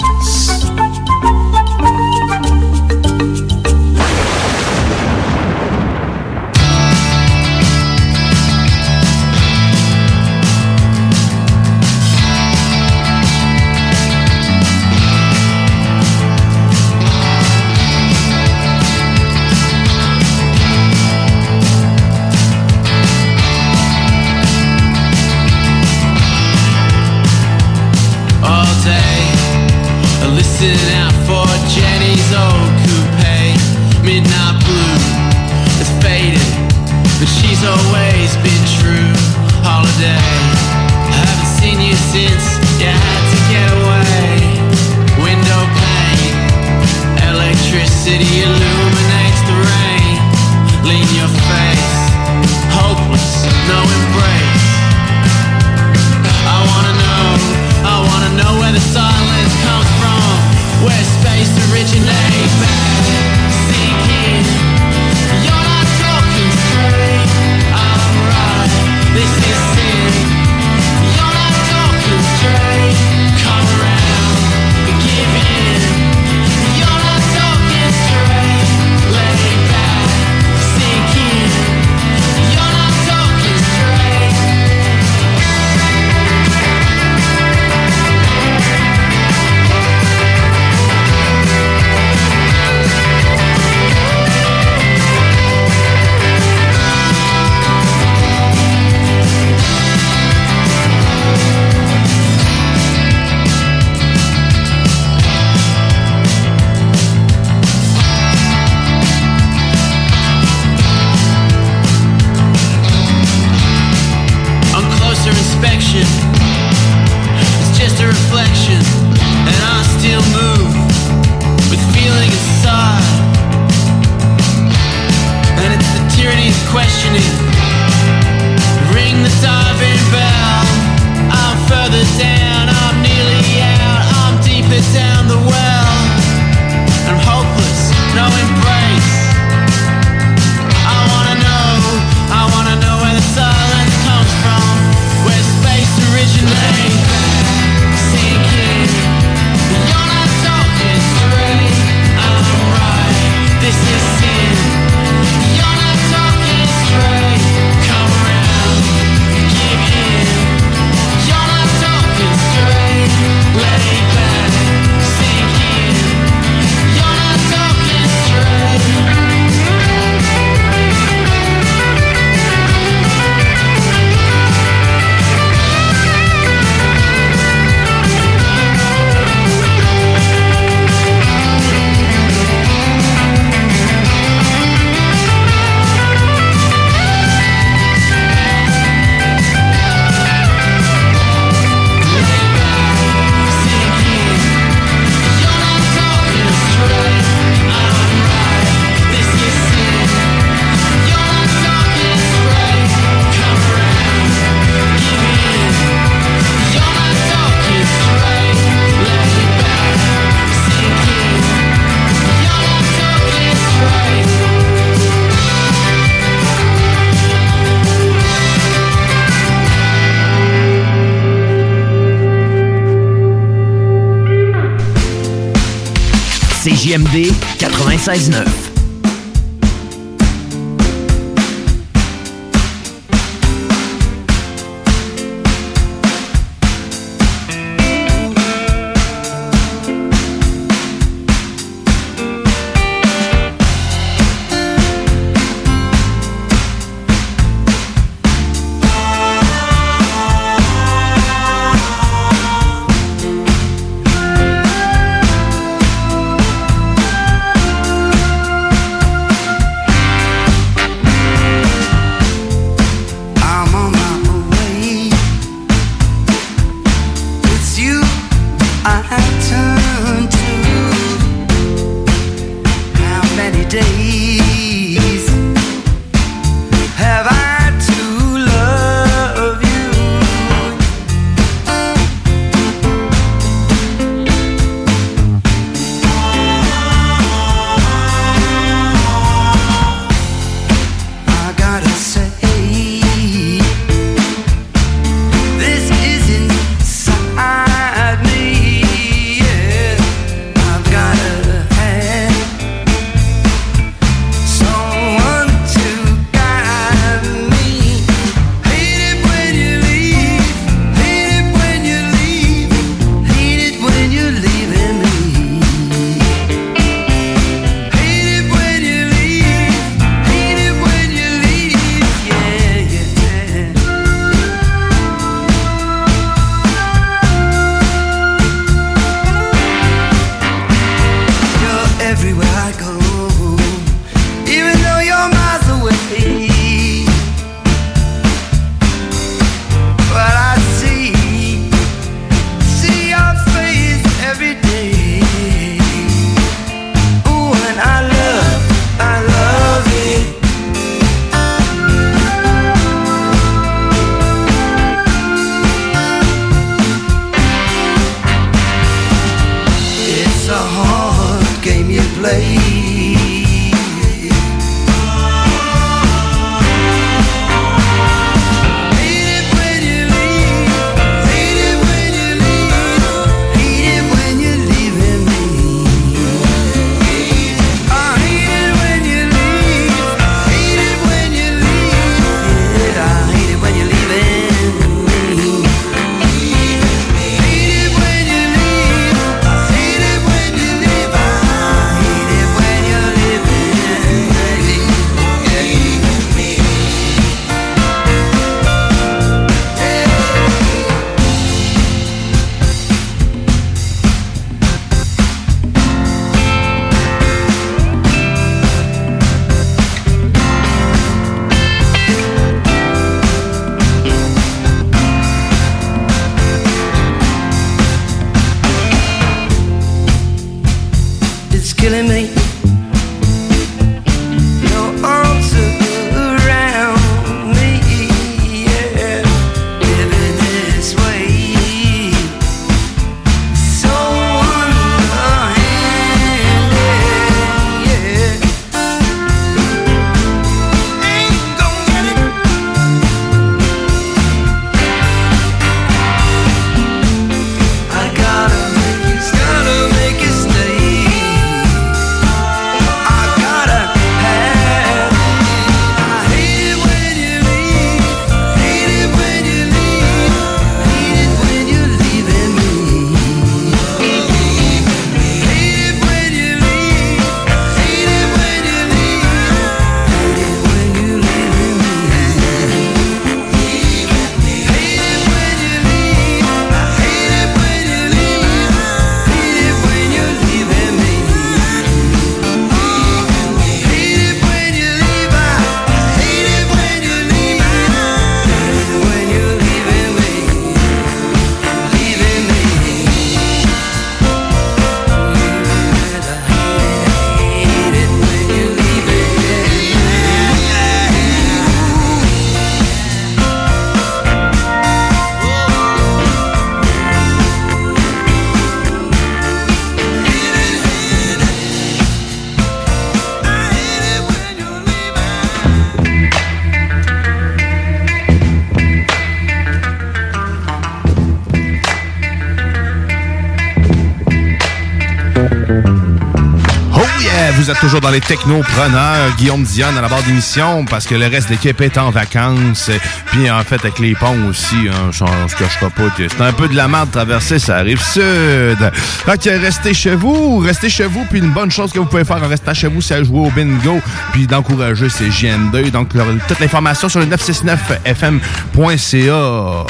Toujours 527.75 528.01
dans 528.01 528.09
les 528.09 528.21
technopreneurs. 528.21 529.35
Guillaume 529.37 529.63
Dion 529.63 529.87
à 529.97 530.01
la 530.01 530.07
barre 530.07 530.23
d'émission 530.23 530.85
parce 530.85 531.05
que 531.05 531.15
le 531.15 531.27
reste 531.27 531.49
de 531.49 531.53
l'équipe 531.53 531.79
est 531.81 531.97
en 531.97 532.09
vacances. 532.09 532.89
Puis 533.27 533.49
en 533.49 533.63
fait, 533.63 533.75
avec 533.75 533.99
les 533.99 534.15
ponts 534.15 534.47
aussi, 534.49 534.75
hein, 534.89 535.11
je 535.11 535.23
ne 535.23 535.89
pas 535.89 536.09
que 536.15 536.27
c'est 536.27 536.41
un 536.41 536.53
peu 536.53 536.67
de 536.67 536.75
la 536.75 536.87
merde 536.87 537.09
de 537.09 537.13
traverser, 537.13 537.59
ça 537.59 537.77
arrive 537.77 538.01
sud. 538.01 538.79
Fait 538.91 539.41
que 539.41 539.61
restez 539.61 539.93
chez 539.93 540.15
vous, 540.15 540.59
restez 540.59 540.89
chez 540.89 541.05
vous. 541.05 541.25
Puis 541.29 541.39
une 541.39 541.51
bonne 541.51 541.71
chose 541.71 541.91
que 541.91 541.99
vous 541.99 542.05
pouvez 542.05 542.25
faire 542.25 542.43
en 542.43 542.47
restant 542.47 542.73
chez 542.73 542.87
vous, 542.87 543.01
c'est 543.01 543.23
jouer 543.23 543.47
au 543.47 543.51
bingo. 543.51 543.99
Puis 544.31 544.47
d'encourager 544.47 545.09
ces 545.09 545.29
JM2. 545.29 545.91
Donc, 545.91 546.09
toute 546.47 546.59
l'information 546.59 547.09
sur 547.09 547.19
le 547.19 547.27
969fm.ca. 547.27 549.85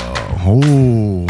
Oh! 0.45 1.25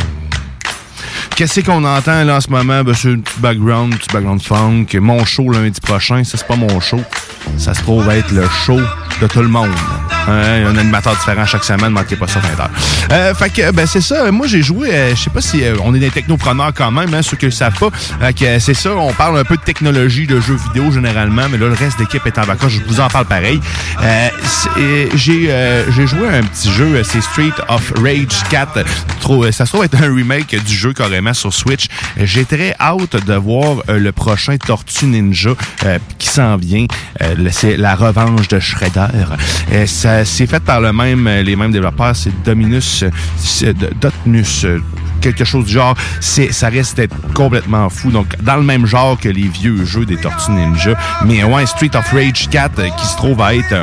Qu'est-ce 1.39 1.61
qu'on 1.61 1.85
entend 1.85 2.25
là 2.25 2.35
en 2.35 2.41
ce 2.41 2.49
moment? 2.49 2.83
Ben, 2.83 2.93
background, 3.37 3.95
background 4.11 4.41
funk. 4.41 4.87
Mon 4.95 5.23
show 5.23 5.49
lundi 5.49 5.79
prochain, 5.79 6.21
ça 6.25 6.37
c'est 6.37 6.45
pas 6.45 6.57
mon 6.57 6.81
show. 6.81 6.99
Ça 7.57 7.73
se 7.73 7.81
trouve 7.81 8.09
être 8.09 8.31
le 8.31 8.45
show 8.49 8.75
de 9.21 9.27
tout 9.27 9.39
le 9.41 9.47
monde. 9.47 9.69
A 10.27 10.31
un 10.31 10.77
animateur 10.77 11.15
différent 11.15 11.45
chaque 11.45 11.63
semaine, 11.63 11.91
manquez 11.91 12.15
pas 12.15 12.27
ça 12.27 12.39
20 12.39 12.63
heures. 12.63 12.69
Euh, 13.11 13.33
fait 13.33 13.49
que, 13.49 13.71
ben, 13.71 13.85
c'est 13.87 14.01
ça. 14.01 14.31
Moi, 14.31 14.47
j'ai 14.47 14.61
joué, 14.61 14.93
euh, 14.93 15.15
je 15.15 15.21
sais 15.23 15.29
pas 15.29 15.41
si 15.41 15.63
euh, 15.63 15.75
on 15.83 15.93
est 15.95 15.99
des 15.99 16.09
technopreneurs 16.11 16.71
quand 16.75 16.91
même, 16.91 17.13
hein, 17.13 17.21
ceux 17.21 17.37
qui 17.37 17.45
le 17.45 17.51
savent 17.51 17.77
pas. 17.79 17.89
Fait 17.91 18.33
que, 18.33 18.45
euh, 18.45 18.59
c'est 18.59 18.73
ça, 18.73 18.91
on 18.95 19.13
parle 19.13 19.39
un 19.39 19.43
peu 19.43 19.55
de 19.57 19.61
technologie, 19.61 20.27
de 20.27 20.39
jeux 20.39 20.57
vidéo 20.67 20.91
généralement, 20.91 21.43
mais 21.49 21.57
là, 21.57 21.67
le 21.67 21.73
reste 21.73 21.97
de 21.97 22.03
l'équipe 22.03 22.25
est 22.27 22.37
en 22.37 22.43
vacances. 22.43 22.71
Je 22.73 22.81
vous 22.87 22.99
en 22.99 23.07
parle 23.07 23.25
pareil. 23.25 23.59
Euh, 24.03 24.29
euh, 24.77 25.05
j'ai, 25.15 25.47
euh, 25.51 25.89
j'ai 25.91 26.05
joué 26.07 26.27
un 26.27 26.43
petit 26.43 26.71
jeu, 26.71 26.95
euh, 26.95 27.03
c'est 27.03 27.21
Street 27.21 27.53
of 27.67 27.91
Rage 28.01 28.43
4. 28.49 28.83
Trop, 29.21 29.45
euh, 29.45 29.51
ça 29.51 29.65
se 29.65 29.71
trouve 29.71 29.85
être 29.85 30.01
un 30.01 30.13
remake 30.13 30.55
du 30.63 30.73
jeu 30.75 30.93
carrément 30.93 31.33
sur 31.33 31.53
Switch. 31.53 31.87
Euh, 32.19 32.23
J'ai 32.25 32.45
très 32.45 32.75
hâte 32.79 33.25
de 33.25 33.33
voir 33.33 33.77
euh, 33.89 33.97
le 33.99 34.11
prochain 34.11 34.57
Tortue 34.57 35.05
Ninja 35.05 35.51
euh, 35.85 35.97
qui 36.19 36.27
s'en 36.27 36.57
vient. 36.57 36.85
Euh, 37.21 37.35
c'est 37.51 37.77
la 37.77 37.95
revanche 37.95 38.47
de 38.47 38.59
Shredder. 38.59 39.07
Euh, 39.73 39.85
ça, 39.87 40.18
c'est 40.25 40.47
fait 40.47 40.63
par 40.63 40.81
le 40.81 40.91
même, 40.91 41.27
euh, 41.27 41.41
les 41.41 41.55
mêmes 41.55 41.71
développeurs. 41.71 42.15
C'est 42.15 42.31
Dominus, 42.43 43.03
euh, 43.03 44.79
euh, 45.19 45.29
quelque 45.29 45.45
chose 45.45 45.65
du 45.65 45.73
genre. 45.73 45.95
C'est, 46.19 46.51
ça 46.51 46.69
reste 46.69 47.01
complètement 47.33 47.89
fou. 47.89 48.11
Donc, 48.11 48.27
dans 48.41 48.55
le 48.55 48.63
même 48.63 48.85
genre 48.85 49.19
que 49.19 49.29
les 49.29 49.47
vieux 49.47 49.85
jeux 49.85 50.05
des 50.05 50.17
Tortues 50.17 50.51
Ninja. 50.51 50.97
Mais 51.25 51.43
ouais, 51.43 51.65
Street 51.65 51.91
of 51.95 52.11
Rage 52.11 52.49
4 52.49 52.79
euh, 52.79 52.89
qui 52.97 53.05
se 53.05 53.15
trouve 53.15 53.41
à 53.41 53.55
être 53.55 53.73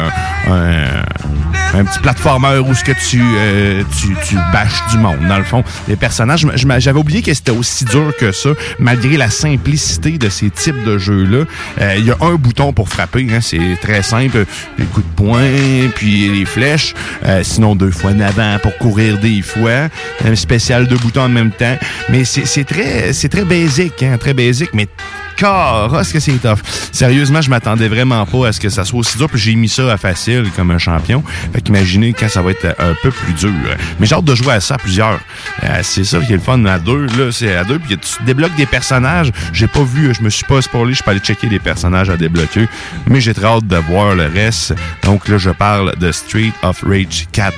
un, 0.49 1.85
petit 1.85 1.99
platformer 2.01 2.59
où 2.59 2.75
ce 2.75 2.85
que 2.85 2.93
tu, 2.93 3.21
euh, 3.23 3.83
tu, 4.01 4.17
tu 4.27 4.37
bâches 4.53 4.83
du 4.91 4.99
monde. 4.99 5.19
Dans 5.29 5.39
le 5.39 5.45
fond, 5.45 5.63
les 5.89 5.97
personnages, 5.97 6.47
j'avais 6.79 6.99
oublié 6.99 7.23
que 7.23 7.35
c'était 7.35 7.51
aussi 7.53 7.85
dur 7.85 8.13
que 8.19 8.33
ça, 8.33 8.51
malgré 8.79 9.17
la 9.17 9.31
simplicité 9.31 10.19
de 10.19 10.29
ces 10.29 10.51
types 10.51 10.83
de 10.85 10.99
jeux-là. 10.99 11.45
Euh, 11.81 11.95
Il 11.99 12.07
y 12.07 12.11
a 12.11 12.17
un 12.21 12.35
bouton 12.35 12.73
pour 12.73 12.89
frapper, 12.89 13.27
hein, 13.31 13.41
c'est 13.41 13.79
très 13.81 14.03
simple. 14.03 14.47
Les 14.79 14.85
coups 14.87 15.07
de 15.07 15.13
poing, 15.13 15.91
puis 15.95 16.29
les 16.29 16.45
flèches. 16.45 16.95
Euh, 17.25 17.43
sinon, 17.43 17.77
deux 17.77 17.91
fois 17.91 18.13
en 18.13 18.21
avant 18.21 18.59
pour 18.63 18.77
courir 18.79 19.19
des 19.19 19.43
fois. 19.43 19.89
Un 20.25 20.35
spécial 20.35 20.87
deux 20.87 20.97
boutons 20.97 21.26
en 21.27 21.28
même 21.28 21.51
temps. 21.51 21.77
Mais 22.09 22.24
c'est 22.24 22.65
très, 22.65 23.12
c'est 23.12 23.28
très 23.28 23.44
basique, 23.44 24.03
hein, 24.03 24.16
très 24.19 24.35
basique, 24.35 24.70
mais 24.73 24.89
Carrosse 25.37 26.13
que 26.13 26.21
c'est 26.21 26.39
tough. 26.41 26.59
Sérieusement, 26.93 27.41
je 27.41 27.51
m'attendais 27.51 27.89
vraiment 27.89 28.25
pas 28.27 28.49
à 28.49 28.53
ce 28.53 28.61
que 28.61 28.69
ça 28.69 28.85
soit 28.85 29.01
aussi 29.01 29.19
dur, 29.19 29.29
puis 29.29 29.39
j'ai 29.39 29.55
mis 29.55 29.69
ça 29.69 29.93
à 29.93 29.97
facile 29.97 30.51
comme 30.57 30.71
un 30.71 30.79
champion. 30.79 31.23
Fait 31.53 31.61
qu'imaginez 31.61 32.13
quand 32.13 32.29
ça 32.29 32.43
va 32.43 32.51
être 32.53 32.75
un 32.79 32.95
peu 33.03 33.11
plus 33.11 33.33
dur. 33.35 33.53
Mais 34.01 34.07
j'ai 34.07 34.15
hâte 34.15 34.25
de 34.25 34.35
jouer 34.35 34.55
à 34.55 34.61
ça 34.61 34.77
plusieurs. 34.79 35.21
Euh, 35.65 35.81
c'est 35.83 36.05
ça 36.05 36.21
qui 36.21 36.33
est 36.33 36.37
le 36.37 36.43
fun 36.43 36.65
à 36.65 36.79
deux, 36.79 37.07
là, 37.07 37.31
c'est 37.31 37.55
à 37.55 37.65
deux, 37.65 37.79
puis 37.79 37.97
tu 37.99 38.23
débloques 38.25 38.57
des 38.57 38.67
personnages. 38.67 39.33
J'ai 39.53 39.67
pas 39.67 39.83
vu, 39.83 40.15
je 40.15 40.23
me 40.23 40.31
suis 40.31 40.45
pas 40.45 40.63
spoilé, 40.63 40.95
je 40.95 41.03
peux 41.03 41.11
aller 41.11 41.21
checker 41.21 41.49
les 41.49 41.59
personnages 41.59 42.11
à 42.11 42.17
débloquer, 42.17 42.69
mais 43.07 43.21
j'ai 43.21 43.35
très 43.35 43.47
hâte 43.47 43.67
de 43.67 43.77
voir 43.77 44.15
le 44.15 44.27
reste. 44.27 44.75
Donc 45.05 45.29
là, 45.29 45.39
je 45.39 45.51
parle 45.51 45.97
de 45.99 46.13
Street 46.13 46.53
of 46.63 46.83
Rage 46.83 47.27
4. 47.33 47.55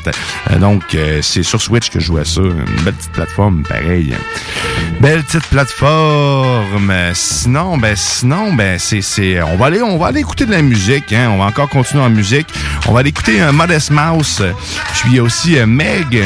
Euh, 0.50 0.58
donc, 0.58 0.82
euh, 0.94 1.20
c'est 1.22 1.42
sur 1.42 1.60
Switch 1.60 1.90
que 1.90 2.00
je 2.00 2.06
joue 2.06 2.18
à 2.18 2.24
ça. 2.24 2.40
Une 2.40 2.84
belle 2.84 2.94
petite 2.94 3.12
plateforme, 3.12 3.62
pareil. 3.62 4.14
Belle 5.00 5.22
petite 5.22 5.46
plateforme. 5.46 6.92
Sinon, 7.14 7.78
ben 7.78 7.94
sinon, 7.96 8.52
ben 8.54 8.78
c'est 8.80 9.00
c'est 9.00 9.40
on 9.42 9.56
va 9.56 9.66
aller 9.66 9.80
on 9.80 9.96
va 9.96 10.08
aller 10.08 10.20
écouter 10.20 10.44
de 10.44 10.50
la 10.50 10.60
musique 10.60 11.12
hein, 11.12 11.28
on 11.32 11.38
va 11.38 11.44
encore 11.44 11.68
continuer 11.68 12.02
en 12.02 12.10
musique. 12.10 12.48
On 12.88 12.92
va 12.92 13.00
aller 13.00 13.10
écouter 13.10 13.40
un 13.40 13.52
Modest 13.52 13.90
Mouse 13.92 14.38
euh, 14.40 14.52
puis 14.94 15.10
il 15.10 15.14
y 15.14 15.18
a 15.20 15.22
aussi 15.22 15.56
euh, 15.56 15.66
Meg 15.66 16.20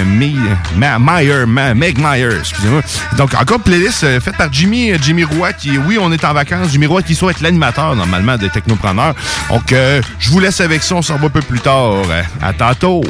Ma- 0.75 0.99
Meyer, 0.99 1.45
Meg 1.47 1.99
Meyer, 1.99 2.31
excusez-moi. 2.39 2.81
Donc 3.19 3.35
encore 3.35 3.61
playlist 3.61 4.05
euh, 4.05 4.21
faite 4.21 4.39
par 4.39 4.51
Jimmy 4.51 4.93
euh, 4.93 4.99
Jimmy 5.03 5.25
Roy 5.25 5.53
qui 5.53 5.77
oui, 5.77 5.99
on 6.01 6.11
est 6.11 6.25
en 6.25 6.33
vacances, 6.33 6.71
Jimmy 6.71 6.87
Roy 6.87 7.03
qui 7.03 7.15
être 7.31 7.43
l'animateur 7.43 7.95
normalement 7.95 8.39
des 8.39 8.49
technopreneurs. 8.49 9.15
Donc 9.51 9.71
euh, 9.73 10.01
je 10.19 10.31
vous 10.31 10.41
laisse 10.41 10.63
avec 10.63 10.83
ça, 10.83 10.95
on 10.95 11.03
s'en 11.03 11.17
va 11.17 11.27
un 11.27 11.31
peu 11.31 11.43
plus 11.43 11.61
tard. 11.61 11.93
Euh, 12.09 12.23
À 12.41 12.55
tantôt. 12.55 13.03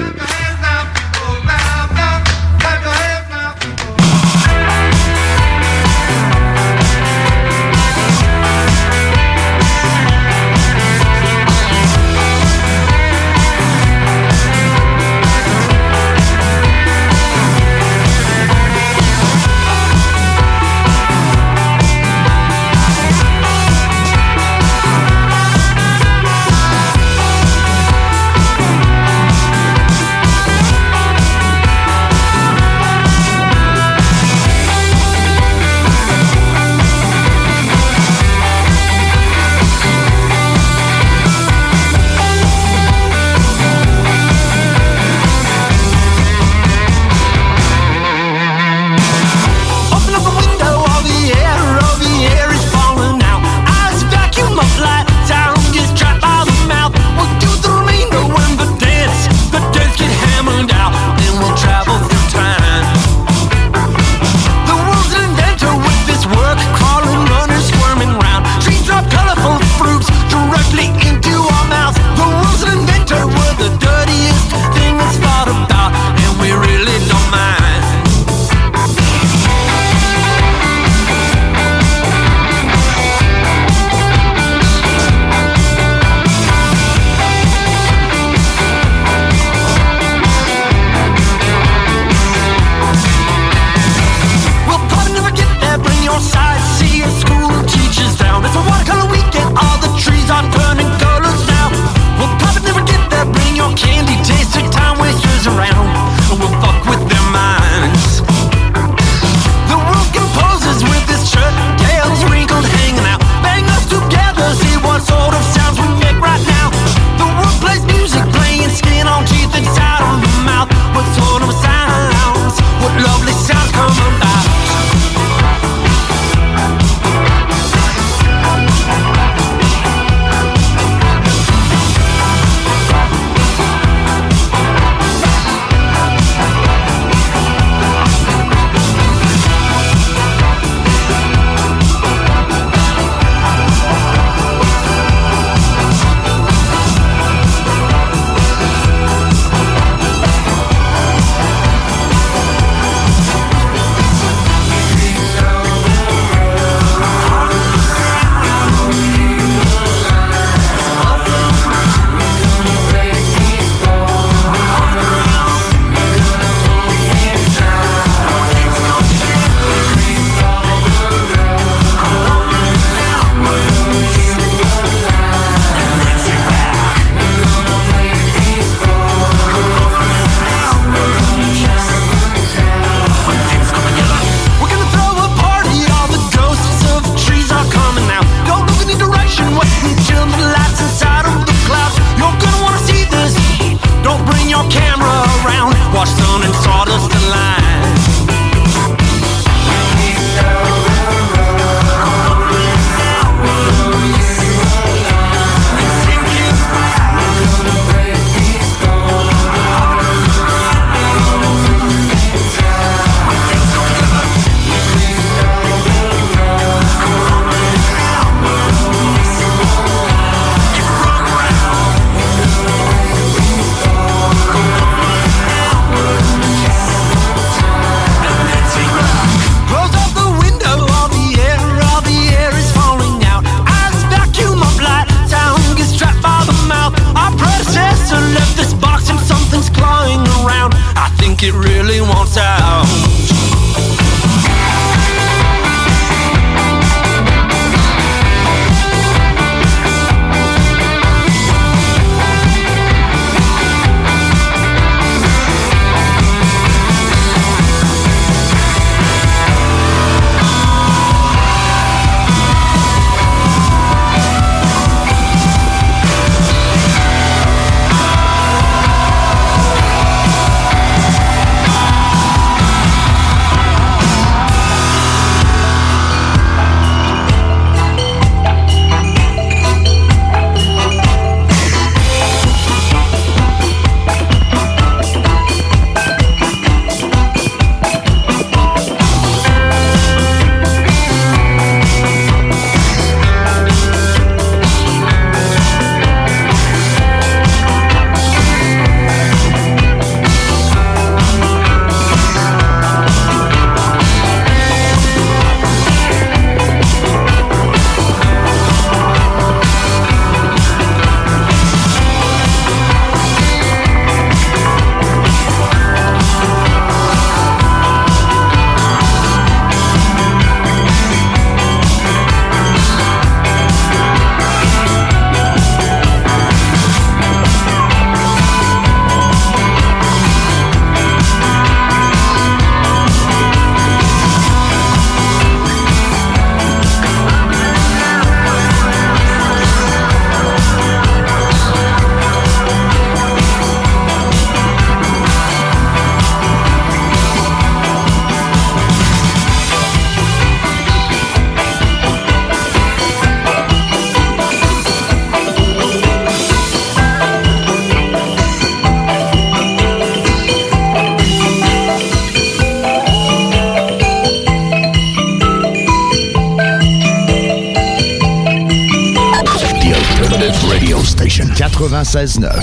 96.9. 372.23 372.62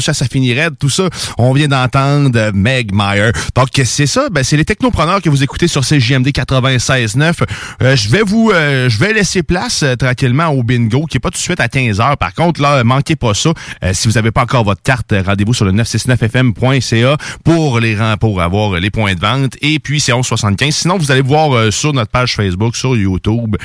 ça, 0.00 0.14
ça 0.14 0.26
finirait 0.26 0.70
tout 0.78 0.90
ça. 0.90 1.08
On 1.38 1.52
vient 1.52 1.68
d'entendre 1.68 2.52
Meg 2.54 2.92
Meyer. 2.92 3.30
Donc, 3.54 3.68
c'est 3.84 4.06
ça, 4.06 4.28
ben, 4.30 4.42
c'est 4.42 4.56
les 4.56 4.64
technopreneurs 4.64 5.20
que 5.20 5.28
vous 5.28 5.42
écoutez 5.42 5.68
sur 5.68 5.82
CJMD 5.82 6.28
96.9. 6.28 7.42
Euh, 7.82 7.96
je 7.96 8.08
vais 8.08 8.22
vous, 8.22 8.50
euh, 8.52 8.88
je 8.88 8.98
vais 8.98 9.12
laisser 9.12 9.42
place 9.42 9.82
euh, 9.82 9.96
tranquillement 9.96 10.48
au 10.48 10.62
bingo, 10.62 11.06
qui 11.06 11.16
est 11.16 11.20
pas 11.20 11.30
tout 11.30 11.38
de 11.38 11.42
suite 11.42 11.60
à 11.60 11.68
15 11.68 12.00
heures. 12.00 12.16
Par 12.16 12.34
contre, 12.34 12.60
là, 12.60 12.84
manquez 12.84 13.16
pas 13.16 13.34
ça. 13.34 13.52
Euh, 13.84 13.92
si 13.92 14.08
vous 14.08 14.18
avez 14.18 14.30
pas 14.30 14.42
encore 14.42 14.64
votre 14.64 14.82
carte, 14.82 15.12
euh, 15.12 15.22
rendez-vous 15.24 15.54
sur 15.54 15.64
le 15.64 15.72
969fm.ca 15.72 17.16
pour 17.44 17.80
les 17.80 17.96
pour 18.20 18.40
avoir 18.40 18.80
les 18.80 18.90
points 18.90 19.14
de 19.14 19.20
vente. 19.20 19.56
Et 19.60 19.78
puis, 19.78 20.00
c'est 20.00 20.12
1175. 20.12 20.74
Sinon, 20.74 20.98
vous 20.98 21.10
allez 21.10 21.20
voir 21.20 21.72
sur 21.72 21.92
notre 21.92 22.10
page 22.10 22.34
Facebook, 22.34 22.74
sur 22.74 22.96
YouTube, 22.96 23.56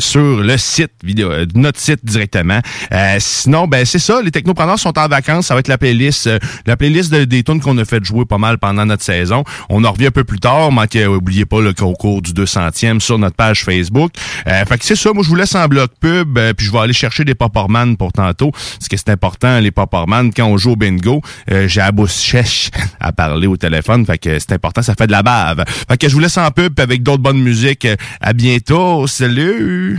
sur 0.00 0.42
le 0.42 0.58
site 0.58 0.90
vidéo, 1.02 1.30
notre 1.54 1.78
site 1.78 2.04
directement. 2.04 2.60
Sinon, 3.18 3.66
ben 3.66 3.84
c'est 3.84 3.98
ça. 3.98 4.20
Les 4.20 4.30
technopreneurs 4.30 4.78
sont 4.78 4.98
en 4.98 5.08
vacances. 5.08 5.46
Ça 5.46 5.54
va 5.54 5.60
être 5.60 5.67
la 5.68 5.78
playlist, 5.78 6.26
euh, 6.26 6.38
la 6.66 6.76
playlist 6.76 7.12
de- 7.12 7.24
des 7.24 7.42
tunes 7.42 7.60
qu'on 7.60 7.76
a 7.78 7.84
fait 7.84 8.04
jouer 8.04 8.24
pas 8.24 8.38
mal 8.38 8.58
pendant 8.58 8.84
notre 8.86 9.02
saison. 9.04 9.44
On 9.68 9.84
en 9.84 9.92
revient 9.92 10.06
un 10.06 10.10
peu 10.10 10.24
plus 10.24 10.40
tard. 10.40 10.72
Manquez, 10.72 11.06
oubliez 11.06 11.44
pas 11.44 11.60
le 11.60 11.72
concours 11.72 12.22
du 12.22 12.32
200e 12.32 13.00
sur 13.00 13.18
notre 13.18 13.36
page 13.36 13.64
Facebook. 13.64 14.12
Euh, 14.46 14.64
fait 14.64 14.78
que 14.78 14.84
c'est 14.84 14.96
ça. 14.96 15.12
Moi, 15.12 15.22
je 15.22 15.28
vous 15.28 15.34
laisse 15.36 15.54
en 15.54 15.66
bloc 15.66 15.90
pub. 16.00 16.36
euh, 16.38 16.52
puis 16.54 16.66
je 16.66 16.72
vais 16.72 16.78
aller 16.78 16.92
chercher 16.92 17.24
des 17.24 17.34
Popperman 17.34 17.96
pour 17.96 18.12
tantôt. 18.12 18.50
Parce 18.50 18.88
que 18.88 18.96
c'est 18.96 19.10
important, 19.10 19.58
les 19.60 19.70
Popperman, 19.70 20.32
quand 20.34 20.46
on 20.46 20.56
joue 20.58 20.72
au 20.72 20.76
bingo, 20.76 21.20
euh, 21.50 21.68
j'ai 21.68 21.80
la 21.80 21.92
bouche 21.92 22.34
à 23.00 23.12
parler 23.12 23.46
au 23.46 23.56
téléphone. 23.56 24.04
Fait 24.06 24.18
que 24.18 24.38
c'est 24.38 24.52
important, 24.52 24.82
ça 24.82 24.94
fait 24.94 25.06
de 25.06 25.12
la 25.12 25.22
bave. 25.22 25.64
Fait 25.88 25.96
que 25.96 26.08
je 26.08 26.14
vous 26.14 26.20
laisse 26.20 26.38
en 26.38 26.50
pub 26.50 26.78
avec 26.80 27.02
d'autres 27.02 27.22
bonnes 27.22 27.40
musiques. 27.40 27.86
À 28.20 28.32
bientôt. 28.32 29.06
Salut! 29.06 29.98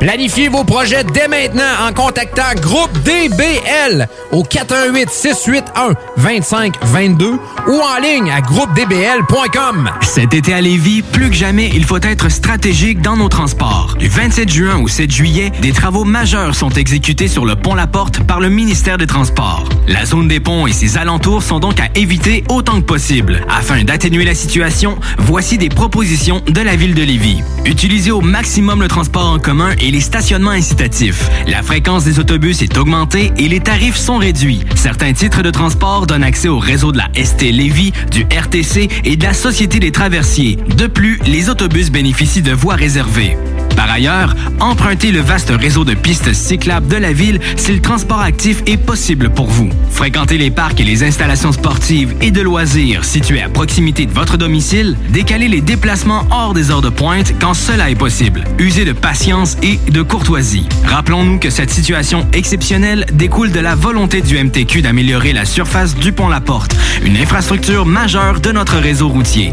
Planifiez 0.00 0.48
vos 0.48 0.64
projets 0.64 1.04
dès 1.04 1.28
maintenant 1.28 1.86
en 1.86 1.92
contactant 1.92 2.54
Groupe 2.58 2.90
DBL 3.04 4.08
au 4.32 4.42
418-681-2522 4.44 7.38
ou 7.68 7.82
en 7.82 7.98
ligne 8.00 8.30
à 8.30 8.40
groupedbl.com. 8.40 9.90
Cet 10.00 10.32
été 10.32 10.54
à 10.54 10.62
Lévis, 10.62 11.02
plus 11.02 11.28
que 11.28 11.36
jamais, 11.36 11.70
il 11.74 11.84
faut 11.84 12.00
être 12.00 12.30
stratégique 12.30 13.02
dans 13.02 13.18
nos 13.18 13.28
transports. 13.28 13.94
Du 13.98 14.08
27 14.08 14.48
juin 14.48 14.80
au 14.80 14.88
7 14.88 15.10
juillet, 15.10 15.52
des 15.60 15.72
travaux 15.72 16.04
majeurs 16.04 16.54
sont 16.54 16.70
exécutés 16.70 17.28
sur 17.28 17.44
le 17.44 17.54
pont 17.54 17.74
La 17.74 17.86
Porte 17.86 18.22
par 18.22 18.40
le 18.40 18.48
ministère 18.48 18.96
des 18.96 19.06
Transports. 19.06 19.68
La 19.86 20.06
zone 20.06 20.28
des 20.28 20.40
ponts 20.40 20.66
et 20.66 20.72
ses 20.72 20.96
alentours 20.96 21.42
sont 21.42 21.60
donc 21.60 21.78
à 21.78 21.90
éviter 21.94 22.42
autant 22.48 22.80
que 22.80 22.86
possible. 22.86 23.42
Afin 23.50 23.84
d'atténuer 23.84 24.24
la 24.24 24.34
situation, 24.34 24.96
voici 25.18 25.58
des 25.58 25.68
propositions 25.68 26.40
de 26.48 26.62
la 26.62 26.74
ville 26.74 26.94
de 26.94 27.02
Lévis. 27.02 27.42
Utilisez 27.66 28.12
au 28.12 28.22
maximum 28.22 28.80
le 28.80 28.88
transport 28.88 29.26
en 29.26 29.38
commun 29.38 29.72
et 29.78 29.89
les 29.90 30.00
stationnements 30.00 30.50
incitatifs. 30.50 31.28
La 31.46 31.62
fréquence 31.62 32.04
des 32.04 32.18
autobus 32.18 32.62
est 32.62 32.76
augmentée 32.78 33.32
et 33.38 33.48
les 33.48 33.60
tarifs 33.60 33.96
sont 33.96 34.18
réduits. 34.18 34.64
Certains 34.74 35.12
titres 35.12 35.42
de 35.42 35.50
transport 35.50 36.06
donnent 36.06 36.24
accès 36.24 36.48
au 36.48 36.58
réseau 36.58 36.92
de 36.92 36.98
la 36.98 37.08
ST 37.14 37.42
Lévis, 37.42 37.92
du 38.10 38.22
RTC 38.24 38.88
et 39.04 39.16
de 39.16 39.24
la 39.24 39.34
Société 39.34 39.78
des 39.78 39.92
traversiers. 39.92 40.56
De 40.76 40.86
plus, 40.86 41.20
les 41.26 41.48
autobus 41.48 41.90
bénéficient 41.90 42.42
de 42.42 42.52
voies 42.52 42.74
réservées. 42.76 43.36
Par 43.80 43.90
ailleurs, 43.90 44.34
empruntez 44.60 45.10
le 45.10 45.20
vaste 45.20 45.50
réseau 45.50 45.84
de 45.84 45.94
pistes 45.94 46.34
cyclables 46.34 46.86
de 46.88 46.96
la 46.96 47.14
ville 47.14 47.40
si 47.56 47.72
le 47.72 47.80
transport 47.80 48.20
actif 48.20 48.62
est 48.66 48.76
possible 48.76 49.30
pour 49.30 49.46
vous. 49.46 49.70
Fréquentez 49.90 50.36
les 50.36 50.50
parcs 50.50 50.78
et 50.80 50.84
les 50.84 51.02
installations 51.02 51.52
sportives 51.52 52.14
et 52.20 52.30
de 52.30 52.42
loisirs 52.42 53.06
situés 53.06 53.40
à 53.40 53.48
proximité 53.48 54.04
de 54.04 54.12
votre 54.12 54.36
domicile. 54.36 54.98
Décalez 55.08 55.48
les 55.48 55.62
déplacements 55.62 56.26
hors 56.30 56.52
des 56.52 56.70
heures 56.70 56.82
de 56.82 56.90
pointe 56.90 57.32
quand 57.40 57.54
cela 57.54 57.90
est 57.90 57.94
possible. 57.94 58.44
Usez 58.58 58.84
de 58.84 58.92
patience 58.92 59.56
et 59.62 59.79
de 59.88 60.02
courtoisie. 60.02 60.68
Rappelons-nous 60.84 61.38
que 61.38 61.50
cette 61.50 61.70
situation 61.70 62.26
exceptionnelle 62.32 63.06
découle 63.12 63.52
de 63.52 63.60
la 63.60 63.74
volonté 63.74 64.20
du 64.20 64.42
MTQ 64.42 64.82
d'améliorer 64.82 65.32
la 65.32 65.44
surface 65.44 65.94
du 65.94 66.12
pont 66.12 66.28
La 66.28 66.40
Porte, 66.40 66.76
une 67.04 67.16
infrastructure 67.16 67.86
majeure 67.86 68.40
de 68.40 68.52
notre 68.52 68.76
réseau 68.76 69.08
routier. 69.08 69.52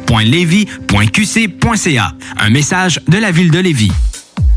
ville.levy.qc.ca. 0.07 2.13
Un 2.39 2.49
message 2.49 3.01
de 3.07 3.17
la 3.17 3.31
ville 3.31 3.51
de 3.51 3.59
Lévis. 3.59 3.91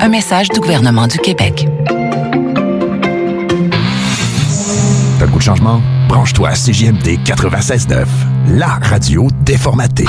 Un 0.00 0.08
message 0.08 0.48
du 0.48 0.60
gouvernement 0.60 1.06
du 1.06 1.18
Québec. 1.18 1.68
T'as 5.18 5.26
le 5.26 5.30
goût 5.30 5.38
de 5.38 5.42
changement? 5.42 5.80
Branche-toi 6.08 6.48
à 6.48 6.54
CJMD 6.54 7.18
96.9, 7.24 8.06
la 8.48 8.78
radio 8.82 9.28
déformatée. 9.42 10.06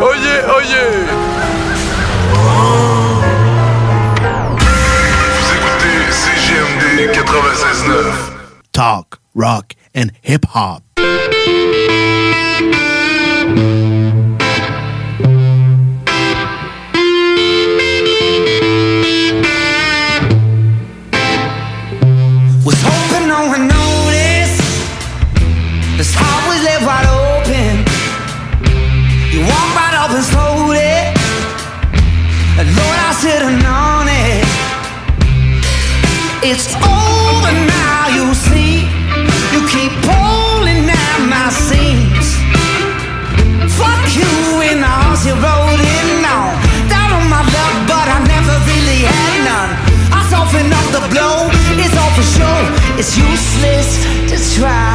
Oyez, 0.00 0.40
oyez! 0.56 1.06
Vous 5.40 5.52
écoutez 5.56 6.12
CGMD 6.12 7.10
96.9. 7.12 8.14
Talk, 8.72 9.18
rock, 9.34 9.74
and 9.96 10.10
hip 10.24 10.46
try. 54.52 54.91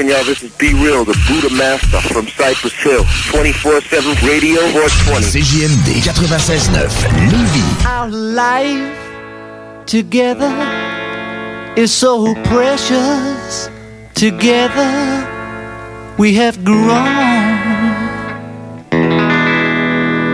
What's 0.00 0.12
y'all? 0.14 0.24
This 0.24 0.40
is 0.42 0.50
Be 0.56 0.72
Real, 0.72 1.04
the 1.04 1.12
Buddha 1.28 1.54
Master 1.54 2.00
from 2.00 2.26
Cypress 2.26 2.72
Hill. 2.72 3.04
24-7 3.04 4.22
Radio 4.26 4.62
420. 4.72 5.26
CJMD 5.26 6.00
96.9 6.00 7.28
Lévis. 7.28 7.84
Our 7.84 8.08
life 8.08 8.96
together 9.84 10.48
is 11.76 11.92
so 11.92 12.32
precious. 12.44 13.68
Together 14.14 14.90
we 16.16 16.32
have 16.32 16.64
grown. 16.64 17.04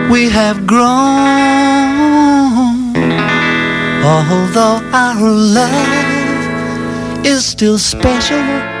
We 0.09 0.29
have 0.29 0.65
grown. 0.65 0.87
Although 4.05 4.79
our 4.93 5.19
love 5.19 7.25
is 7.25 7.45
still 7.45 7.77
special. 7.77 8.76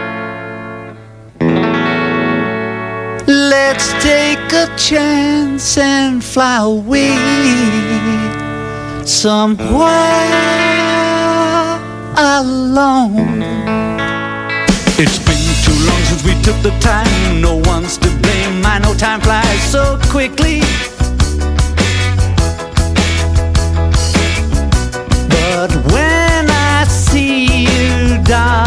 Let's 3.27 3.91
take 4.01 4.53
a 4.53 4.73
chance 4.77 5.77
and 5.77 6.23
fly 6.23 6.63
away 6.63 7.13
somewhere 9.05 9.67
alone. 12.15 13.43
It's 14.97 15.19
been 15.19 15.43
too 15.65 15.75
long 15.85 16.01
since 16.05 16.23
we 16.23 16.41
took 16.41 16.55
the 16.63 16.71
time. 16.79 17.41
No 17.41 17.57
one's 17.65 17.97
to 17.97 18.09
blame. 18.21 18.65
I 18.65 18.79
know 18.79 18.93
time 18.93 19.19
flies 19.19 19.61
so 19.61 19.99
quickly. 20.03 20.61
But 25.27 25.75
when 25.91 26.49
I 26.49 26.85
see 26.87 27.65
you, 27.65 28.23
darling, 28.23 28.66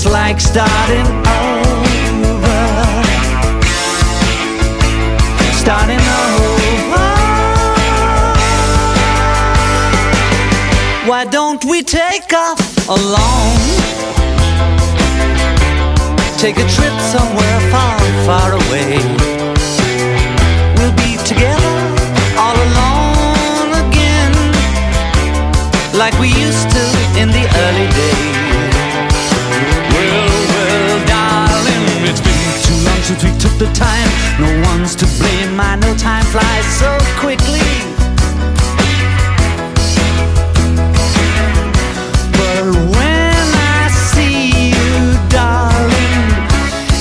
just 0.00 0.12
like 0.12 0.40
starting 0.40 1.06
over. 1.26 2.60
Starting 5.54 6.02
over. 6.22 7.06
Why 11.08 11.24
don't 11.28 11.64
we 11.64 11.82
take 11.82 12.32
off 12.32 12.60
alone? 12.88 13.58
Take 16.38 16.58
a 16.58 16.68
trip 16.76 16.94
somewhere 17.14 17.60
far, 17.72 17.98
far 18.28 18.52
away. 18.52 18.98
We'll 20.76 20.96
be 21.06 21.16
together 21.26 21.76
all 22.38 22.56
alone 22.68 23.70
again, 23.84 24.34
like 25.98 26.16
we 26.20 26.28
used 26.28 26.70
to 26.70 26.84
in 27.20 27.28
the 27.30 27.44
early 27.64 27.88
days. 27.96 28.07
The 33.58 33.66
time. 33.72 34.08
No 34.38 34.50
one's 34.70 34.94
to 34.94 35.06
blame. 35.18 35.58
I 35.58 35.74
know 35.76 35.94
time 35.96 36.24
flies 36.26 36.66
so 36.78 36.96
quickly. 37.18 37.58
But 42.38 42.64
when 42.94 43.46
I 43.82 43.88
see 43.90 44.70
you, 44.70 45.18
darling, 45.28 46.26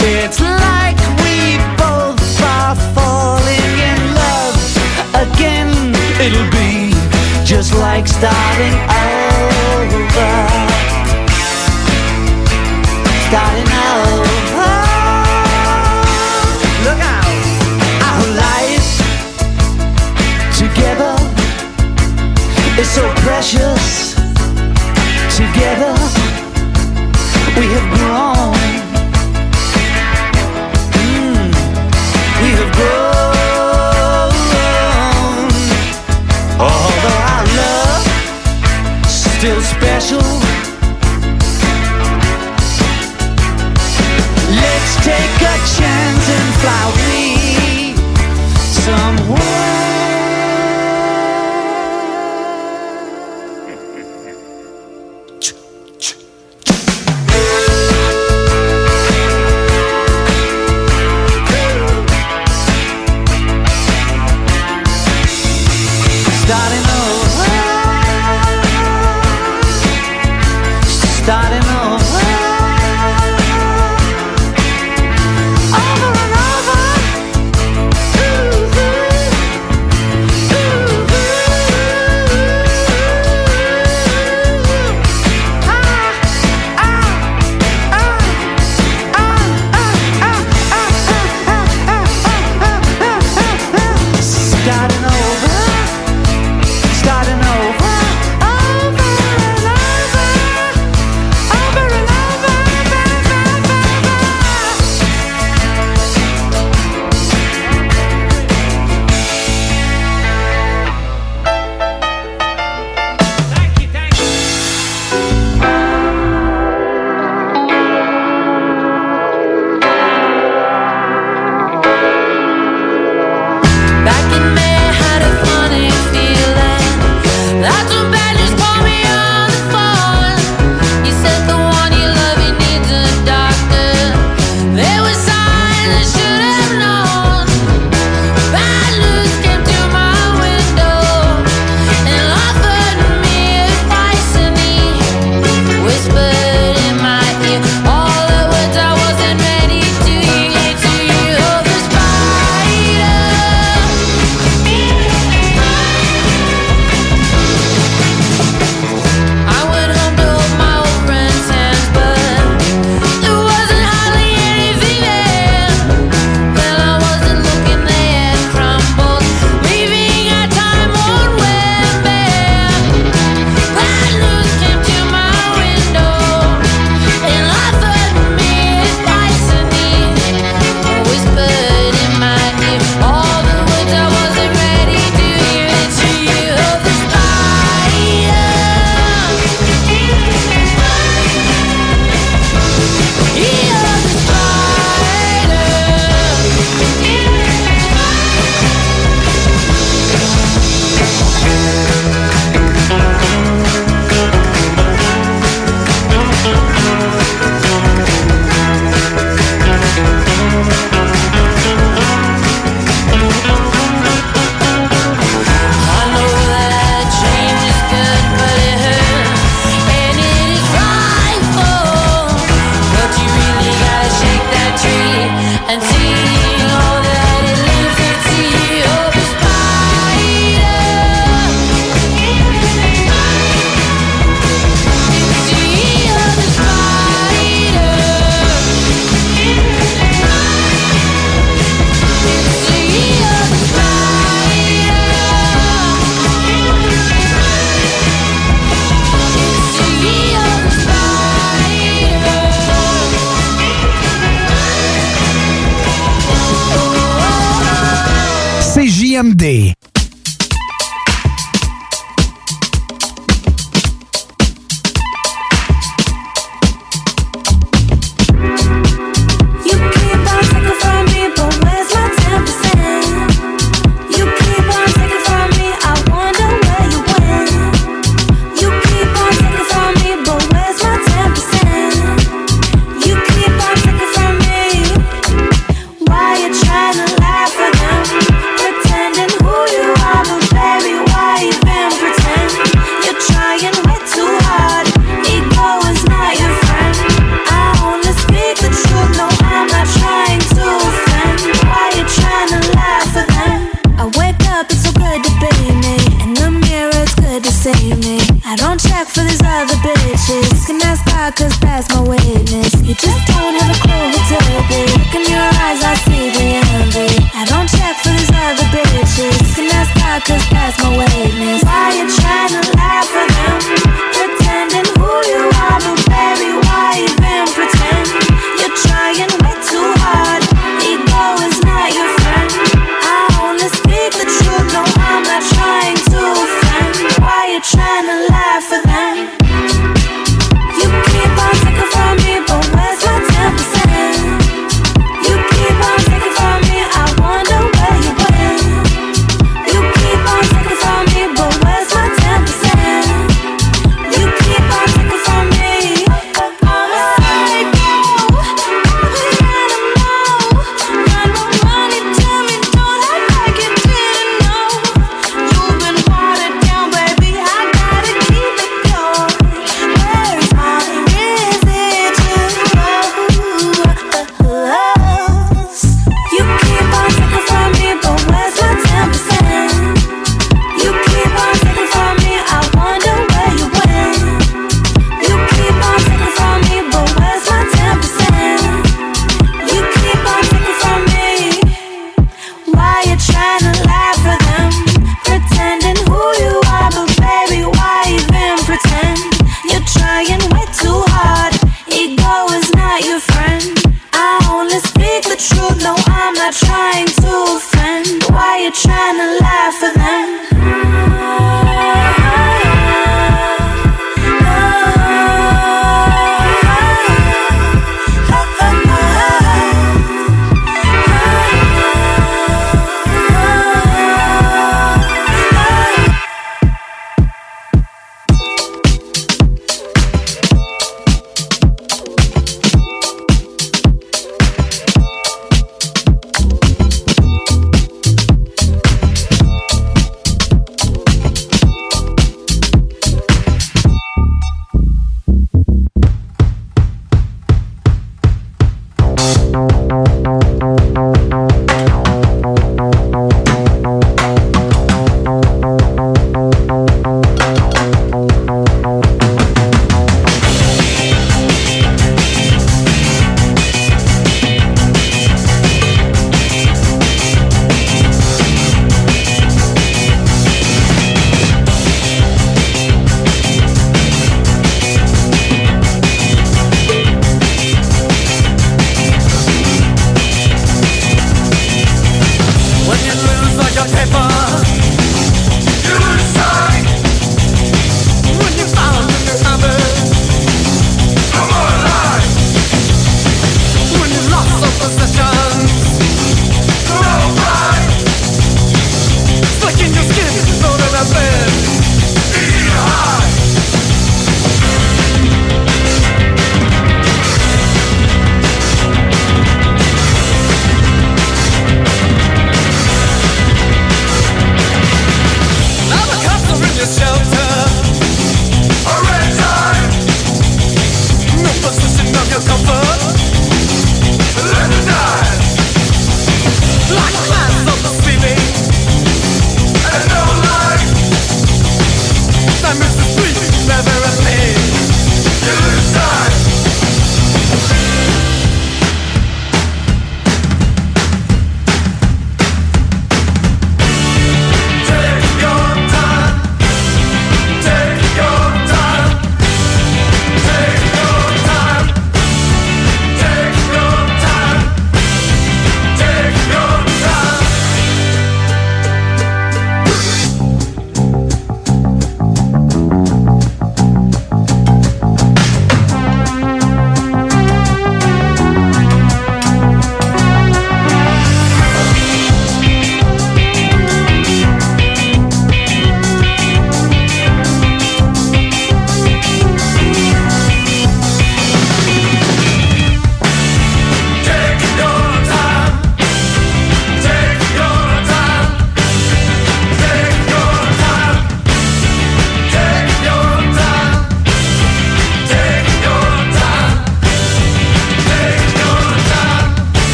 it's 0.00 0.40
like 0.40 0.98
we 1.20 1.60
both 1.76 2.40
are 2.40 2.76
falling 2.96 3.72
in 3.90 4.00
love 4.16 4.56
again. 5.28 5.68
It'll 6.16 6.50
be 6.50 6.96
just 7.44 7.74
like 7.74 8.08
starting 8.08 8.76
special. 40.08 40.40
Let's 44.56 44.96
take 45.04 45.36
a 45.42 45.56
chance 45.76 46.26
and 46.36 46.48
fly 46.60 46.80
away 46.90 47.94
somewhere. 48.84 49.47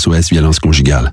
SOS 0.00 0.30
Violence 0.30 0.60
Conjugale. 0.60 1.12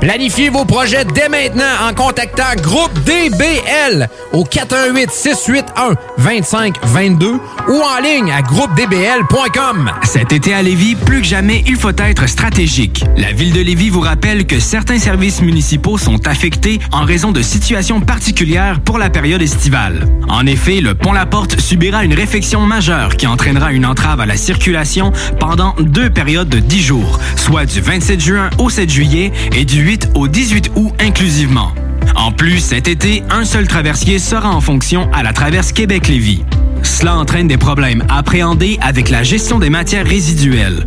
Planifiez 0.00 0.48
vos 0.48 0.64
projets 0.64 1.04
dès 1.04 1.28
maintenant 1.28 1.64
en 1.82 1.92
contactant 1.92 2.54
Groupe 2.62 2.94
DBL 3.04 4.08
au 4.32 4.44
418-681-2522 4.44 7.40
ou 7.68 7.72
en 7.72 7.98
ligne 8.00 8.30
à 8.30 8.40
groupedbl.com. 8.42 9.90
Cet 10.04 10.32
été 10.32 10.54
à 10.54 10.62
Lévis, 10.62 10.94
plus 10.94 11.20
que 11.20 11.26
jamais, 11.26 11.64
il 11.66 11.74
faut 11.74 11.90
être 11.98 12.28
stratégique. 12.28 13.04
La 13.16 13.32
ville 13.32 13.52
de 13.52 13.60
Lévis 13.60 13.88
vous 13.88 13.98
rappelle 14.00 14.46
que 14.46 14.60
certains 14.60 15.00
services 15.00 15.42
municipaux 15.42 15.98
sont 15.98 16.28
affectés 16.28 16.78
en 16.92 17.04
raison 17.04 17.32
de 17.32 17.42
situations 17.42 18.00
particulières 18.00 18.78
pour 18.78 18.98
la 18.98 19.10
période 19.10 19.42
estivale. 19.42 20.06
En 20.28 20.46
effet, 20.46 20.80
le 20.80 20.94
pont 20.94 21.12
La 21.12 21.26
Porte 21.26 21.60
subira 21.60 22.04
une 22.04 22.14
réfection 22.14 22.60
majeure 22.60 23.16
qui 23.16 23.26
entraînera 23.26 23.72
une 23.72 23.86
entrave 23.86 24.20
à 24.20 24.26
la 24.26 24.36
circulation 24.36 25.10
pendant 25.40 25.74
deux 25.80 26.08
périodes 26.08 26.48
de 26.48 26.60
10 26.60 26.82
jours, 26.82 27.18
soit 27.34 27.66
du 27.66 27.80
27 27.80 28.20
juin 28.20 28.50
au 28.58 28.70
7 28.70 28.88
juillet 28.88 29.32
et 29.56 29.64
du 29.64 29.87
8 29.88 30.10
au 30.16 30.28
18 30.28 30.72
août 30.74 30.92
inclusivement. 30.98 31.72
En 32.14 32.30
plus, 32.30 32.58
cet 32.58 32.88
été, 32.88 33.22
un 33.30 33.46
seul 33.46 33.66
traversier 33.66 34.18
sera 34.18 34.54
en 34.54 34.60
fonction 34.60 35.10
à 35.14 35.22
la 35.22 35.32
traverse 35.32 35.72
Québec-Lévis. 35.72 36.44
Cela 36.82 37.16
entraîne 37.16 37.48
des 37.48 37.56
problèmes 37.56 38.04
appréhendés 38.10 38.78
avec 38.82 39.08
la 39.08 39.22
gestion 39.22 39.58
des 39.58 39.70
matières 39.70 40.06
résiduelles. 40.06 40.86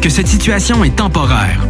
que 0.00 0.08
cette 0.08 0.28
situation 0.28 0.84
est 0.84 0.96
temporaire. 0.96 1.69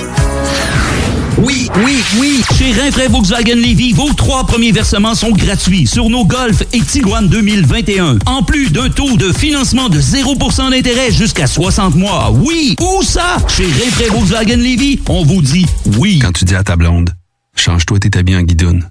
Oui, 1.77 2.03
oui. 2.19 2.43
Chez 2.57 2.71
Rinfraie 2.73 3.07
Volkswagen 3.07 3.55
Levy, 3.55 3.93
vos 3.93 4.11
trois 4.13 4.45
premiers 4.45 4.71
versements 4.71 5.15
sont 5.15 5.31
gratuits 5.31 5.87
sur 5.87 6.09
nos 6.09 6.25
Golf 6.25 6.63
et 6.73 6.81
Tiguan 6.81 7.27
2021. 7.27 8.19
En 8.25 8.43
plus 8.43 8.71
d'un 8.71 8.89
taux 8.89 9.15
de 9.17 9.31
financement 9.31 9.89
de 9.89 9.99
0% 9.99 10.69
d'intérêt 10.71 11.11
jusqu'à 11.11 11.47
60 11.47 11.95
mois. 11.95 12.31
Oui, 12.31 12.75
où 12.79 13.01
ça? 13.03 13.37
Chez 13.47 13.65
Rinfraie 13.65 14.09
Volkswagen 14.09 14.57
Levy, 14.57 14.99
on 15.09 15.23
vous 15.23 15.41
dit 15.41 15.65
oui. 15.97 16.19
Quand 16.19 16.33
tu 16.33 16.45
dis 16.45 16.55
à 16.55 16.63
ta 16.63 16.75
blonde, 16.75 17.15
change-toi 17.55 17.99
tes 17.99 18.17
habits 18.17 18.35
en 18.35 18.43
guidoune. 18.43 18.89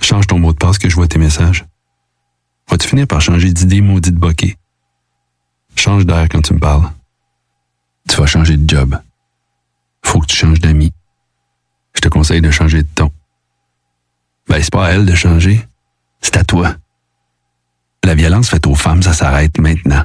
Change 0.00 0.26
ton 0.26 0.38
mot 0.38 0.52
de 0.52 0.58
passe 0.58 0.78
que 0.78 0.88
je 0.88 0.94
vois 0.96 1.08
tes 1.08 1.18
messages. 1.18 1.64
Vas-tu 2.68 2.88
finir 2.88 3.06
par 3.06 3.20
changer 3.20 3.52
d'idée 3.52 3.80
maudite 3.80 4.16
bokeh? 4.16 4.56
Change 5.76 6.04
d'air 6.04 6.26
quand 6.30 6.42
tu 6.42 6.52
me 6.54 6.58
parles. 6.58 6.90
Tu 8.08 8.16
vas 8.16 8.26
changer 8.26 8.56
de 8.56 8.68
job. 8.68 8.98
Faut 10.04 10.20
que 10.20 10.26
tu 10.26 10.36
changes 10.36 10.60
d'amis. 10.60 10.92
Je 11.96 12.00
te 12.00 12.08
conseille 12.08 12.40
de 12.40 12.50
changer 12.50 12.82
de 12.82 12.88
ton. 12.94 13.10
Ben, 14.48 14.62
c'est 14.62 14.72
pas 14.72 14.86
à 14.86 14.90
elle 14.92 15.06
de 15.06 15.14
changer. 15.14 15.66
C'est 16.20 16.36
à 16.36 16.44
toi. 16.44 16.76
La 18.04 18.14
violence 18.14 18.48
faite 18.48 18.66
aux 18.66 18.74
femmes, 18.74 19.02
ça 19.02 19.12
s'arrête 19.12 19.58
maintenant. 19.58 20.04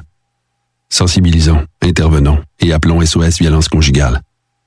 Sensibilisons, 0.88 1.64
intervenons 1.80 2.42
et 2.60 2.72
appelons 2.72 3.04
SOS 3.04 3.38
Violence 3.38 3.68
Conjugale. 3.68 4.20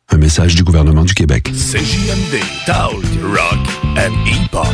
Un 0.10 0.18
message 0.18 0.56
du 0.56 0.64
gouvernement 0.64 1.04
du 1.04 1.14
Québec. 1.14 1.52
CJMD, 1.52 2.42
Talk, 2.66 3.04
Rock 3.24 3.68
and 3.98 4.14
Hip-Hop. 4.26 4.68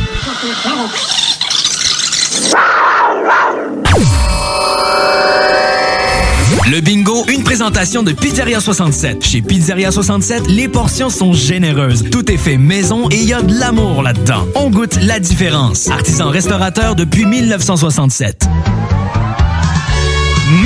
Le 6.70 6.80
bingo, 6.80 7.24
une 7.26 7.42
présentation 7.42 8.04
de 8.04 8.12
Pizzeria 8.12 8.60
67. 8.60 9.24
Chez 9.24 9.42
Pizzeria 9.42 9.90
67, 9.90 10.46
les 10.46 10.68
portions 10.68 11.10
sont 11.10 11.32
généreuses. 11.32 12.08
Tout 12.10 12.30
est 12.30 12.36
fait 12.36 12.56
maison 12.56 13.08
et 13.10 13.16
il 13.16 13.28
y 13.28 13.32
a 13.32 13.42
de 13.42 13.52
l'amour 13.58 14.02
là-dedans. 14.02 14.46
On 14.54 14.70
goûte 14.70 14.96
la 15.02 15.18
différence. 15.18 15.90
Artisan 15.90 16.30
restaurateur 16.30 16.94
depuis 16.94 17.24
1967. 17.24 18.44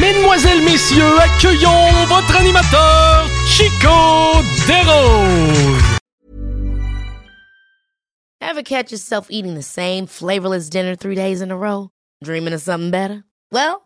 Mesdemoiselles, 0.01 0.63
messieurs, 0.65 1.19
accueillons 1.19 2.05
votre 2.09 2.37
animateur, 2.37 3.27
Chico 3.49 4.43
Desroses. 4.67 5.83
Ever 8.43 8.63
catch 8.63 8.93
yourself 8.93 9.29
eating 9.31 9.55
the 9.55 9.63
same 9.63 10.07
flavorless 10.07 10.69
dinner 10.69 10.95
three 10.95 11.15
days 11.15 11.41
in 11.41 11.51
a 11.51 11.57
row? 11.57 11.89
Dreaming 12.23 12.53
of 12.53 12.61
something 12.61 12.91
better? 12.91 13.25
Well, 13.51 13.86